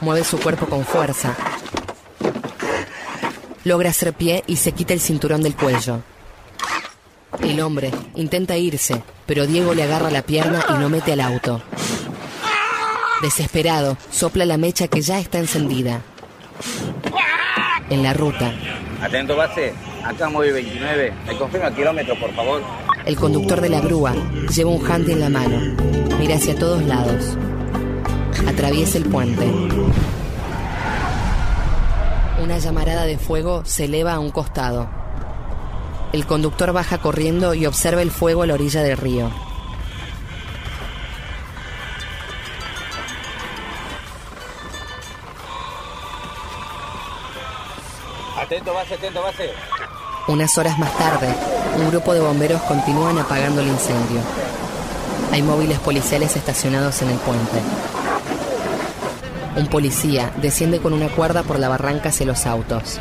Mueve 0.00 0.24
su 0.24 0.38
cuerpo 0.38 0.66
con 0.66 0.84
fuerza. 0.84 1.34
Logra 3.64 3.90
hacer 3.90 4.12
pie 4.12 4.44
y 4.46 4.56
se 4.56 4.72
quita 4.72 4.94
el 4.94 5.00
cinturón 5.00 5.42
del 5.42 5.56
cuello. 5.56 6.02
El 7.52 7.60
hombre 7.60 7.90
intenta 8.14 8.56
irse, 8.56 9.02
pero 9.26 9.46
Diego 9.46 9.74
le 9.74 9.82
agarra 9.82 10.10
la 10.10 10.22
pierna 10.22 10.64
y 10.70 10.80
lo 10.80 10.88
mete 10.88 11.12
al 11.12 11.20
auto. 11.20 11.60
Desesperado, 13.20 13.98
sopla 14.10 14.46
la 14.46 14.56
mecha 14.56 14.88
que 14.88 15.02
ya 15.02 15.18
está 15.18 15.38
encendida. 15.38 16.00
En 17.90 18.02
la 18.02 18.14
ruta, 18.14 18.54
Atento 19.02 19.36
base, 19.36 19.74
acá 20.02 20.30
móvil 20.30 20.54
29. 20.54 21.12
¿Me 21.26 21.36
confirma 21.36 21.66
el 21.66 21.74
kilómetro, 21.74 22.18
por 22.18 22.32
favor? 22.34 22.62
el 23.04 23.16
conductor 23.16 23.60
de 23.60 23.68
la 23.68 23.80
grúa 23.80 24.14
lleva 24.48 24.70
un 24.70 24.90
handy 24.90 25.12
en 25.12 25.20
la 25.20 25.28
mano. 25.28 25.58
Mira 26.18 26.36
hacia 26.36 26.58
todos 26.58 26.82
lados. 26.84 27.36
Atraviesa 28.48 28.96
el 28.96 29.04
puente. 29.04 29.44
Una 32.42 32.56
llamarada 32.56 33.04
de 33.04 33.18
fuego 33.18 33.62
se 33.66 33.84
eleva 33.84 34.14
a 34.14 34.20
un 34.20 34.30
costado. 34.30 35.01
El 36.12 36.26
conductor 36.26 36.72
baja 36.74 36.98
corriendo 36.98 37.54
y 37.54 37.64
observa 37.64 38.02
el 38.02 38.10
fuego 38.10 38.42
a 38.42 38.46
la 38.46 38.52
orilla 38.52 38.82
del 38.82 38.98
río. 38.98 39.30
Atento 48.38 48.74
base, 48.74 48.94
atento 48.94 49.22
base. 49.22 49.50
Unas 50.28 50.58
horas 50.58 50.78
más 50.78 50.96
tarde, 50.98 51.34
un 51.78 51.90
grupo 51.90 52.12
de 52.12 52.20
bomberos 52.20 52.60
continúan 52.62 53.18
apagando 53.18 53.62
el 53.62 53.68
incendio. 53.68 54.20
Hay 55.32 55.42
móviles 55.42 55.78
policiales 55.78 56.36
estacionados 56.36 57.00
en 57.00 57.08
el 57.08 57.18
puente. 57.18 57.58
Un 59.56 59.66
policía 59.68 60.30
desciende 60.42 60.80
con 60.80 60.92
una 60.92 61.08
cuerda 61.08 61.42
por 61.42 61.58
la 61.58 61.70
barranca 61.70 62.10
hacia 62.10 62.26
los 62.26 62.44
autos. 62.44 63.00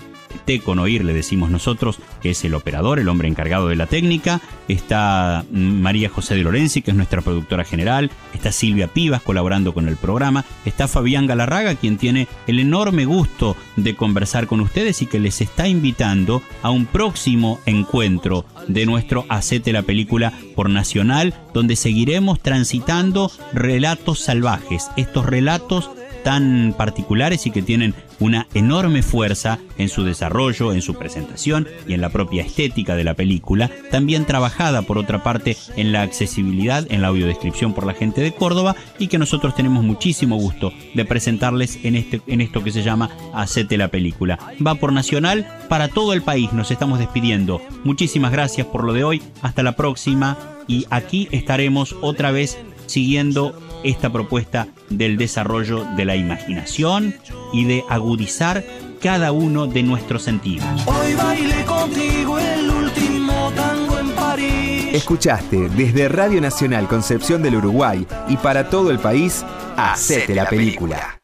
Teco 0.45 0.75
Noir 0.75 1.03
le 1.05 1.13
decimos 1.13 1.49
nosotros, 1.49 1.99
que 2.21 2.31
es 2.31 2.43
el 2.43 2.53
operador, 2.53 2.99
el 2.99 3.09
hombre 3.09 3.27
encargado 3.27 3.67
de 3.67 3.75
la 3.75 3.87
técnica. 3.87 4.41
Está 4.67 5.45
mm, 5.51 5.81
María 5.81 6.09
José 6.09 6.35
de 6.35 6.43
Lorenzi, 6.43 6.81
que 6.81 6.91
es 6.91 6.97
nuestra 6.97 7.21
productora 7.21 7.63
general. 7.63 8.11
Está 8.33 8.51
Silvia 8.51 8.87
Pivas 8.87 9.21
colaborando 9.21 9.73
con 9.73 9.87
el 9.87 9.95
programa. 9.95 10.45
Está 10.65 10.87
Fabián 10.87 11.27
Galarraga, 11.27 11.75
quien 11.75 11.97
tiene 11.97 12.27
el 12.47 12.59
enorme 12.59 13.05
gusto 13.05 13.55
de 13.75 13.95
conversar 13.95 14.47
con 14.47 14.59
ustedes 14.59 15.01
y 15.01 15.05
que 15.05 15.19
les 15.19 15.41
está 15.41 15.67
invitando 15.67 16.41
a 16.61 16.71
un 16.71 16.85
próximo 16.85 17.59
encuentro 17.65 18.45
de 18.67 18.85
nuestro 18.85 19.25
Hacete 19.29 19.73
la 19.73 19.81
Película 19.81 20.33
por 20.55 20.69
Nacional, 20.69 21.33
donde 21.53 21.75
seguiremos 21.75 22.39
transitando 22.41 23.31
relatos 23.53 24.19
salvajes. 24.19 24.89
Estos 24.97 25.25
relatos 25.25 25.89
tan 26.23 26.73
particulares 26.77 27.45
y 27.47 27.51
que 27.51 27.61
tienen 27.61 27.95
una 28.19 28.47
enorme 28.53 29.01
fuerza 29.01 29.59
en 29.77 29.89
su 29.89 30.03
desarrollo, 30.03 30.73
en 30.73 30.81
su 30.81 30.95
presentación 30.95 31.67
y 31.87 31.93
en 31.93 32.01
la 32.01 32.09
propia 32.09 32.43
estética 32.43 32.95
de 32.95 33.03
la 33.03 33.13
película, 33.13 33.69
también 33.91 34.25
trabajada 34.25 34.81
por 34.81 34.97
otra 34.97 35.23
parte 35.23 35.57
en 35.75 35.91
la 35.91 36.01
accesibilidad, 36.01 36.85
en 36.89 37.01
la 37.01 37.09
audiodescripción 37.09 37.73
por 37.73 37.85
la 37.85 37.93
gente 37.93 38.21
de 38.21 38.33
Córdoba 38.33 38.75
y 38.97 39.07
que 39.07 39.17
nosotros 39.17 39.55
tenemos 39.55 39.83
muchísimo 39.83 40.37
gusto 40.37 40.73
de 40.93 41.05
presentarles 41.05 41.79
en, 41.83 41.95
este, 41.95 42.21
en 42.27 42.41
esto 42.41 42.63
que 42.63 42.71
se 42.71 42.83
llama 42.83 43.09
Hacete 43.33 43.77
la 43.77 43.89
película. 43.89 44.39
Va 44.65 44.75
por 44.75 44.93
Nacional 44.93 45.47
para 45.69 45.87
todo 45.87 46.13
el 46.13 46.21
país, 46.21 46.51
nos 46.53 46.71
estamos 46.71 46.99
despidiendo. 46.99 47.61
Muchísimas 47.83 48.31
gracias 48.31 48.67
por 48.67 48.83
lo 48.83 48.93
de 48.93 49.03
hoy, 49.03 49.21
hasta 49.41 49.63
la 49.63 49.75
próxima 49.75 50.37
y 50.67 50.85
aquí 50.89 51.27
estaremos 51.31 51.95
otra 52.01 52.31
vez 52.31 52.57
siguiendo 52.85 53.53
esta 53.83 54.11
propuesta 54.11 54.67
del 54.89 55.17
desarrollo 55.17 55.85
de 55.95 56.05
la 56.05 56.15
imaginación 56.15 57.15
y 57.53 57.65
de 57.65 57.83
agudizar 57.89 58.63
cada 59.01 59.31
uno 59.31 59.67
de 59.67 59.83
nuestros 59.83 60.23
sentidos. 60.23 60.67
Hoy 60.85 61.13
bailé 61.13 61.63
contigo 61.65 62.39
el 62.39 62.69
último 62.69 63.51
tango 63.55 63.99
en 63.99 64.09
París. 64.11 64.85
Escuchaste 64.93 65.69
desde 65.69 66.09
Radio 66.09 66.41
Nacional 66.41 66.87
Concepción 66.87 67.41
del 67.41 67.55
Uruguay 67.55 68.05
y 68.27 68.37
para 68.37 68.69
todo 68.69 68.91
el 68.91 68.99
país, 68.99 69.45
Hacete 69.77 70.35
la 70.35 70.45
película. 70.45 71.18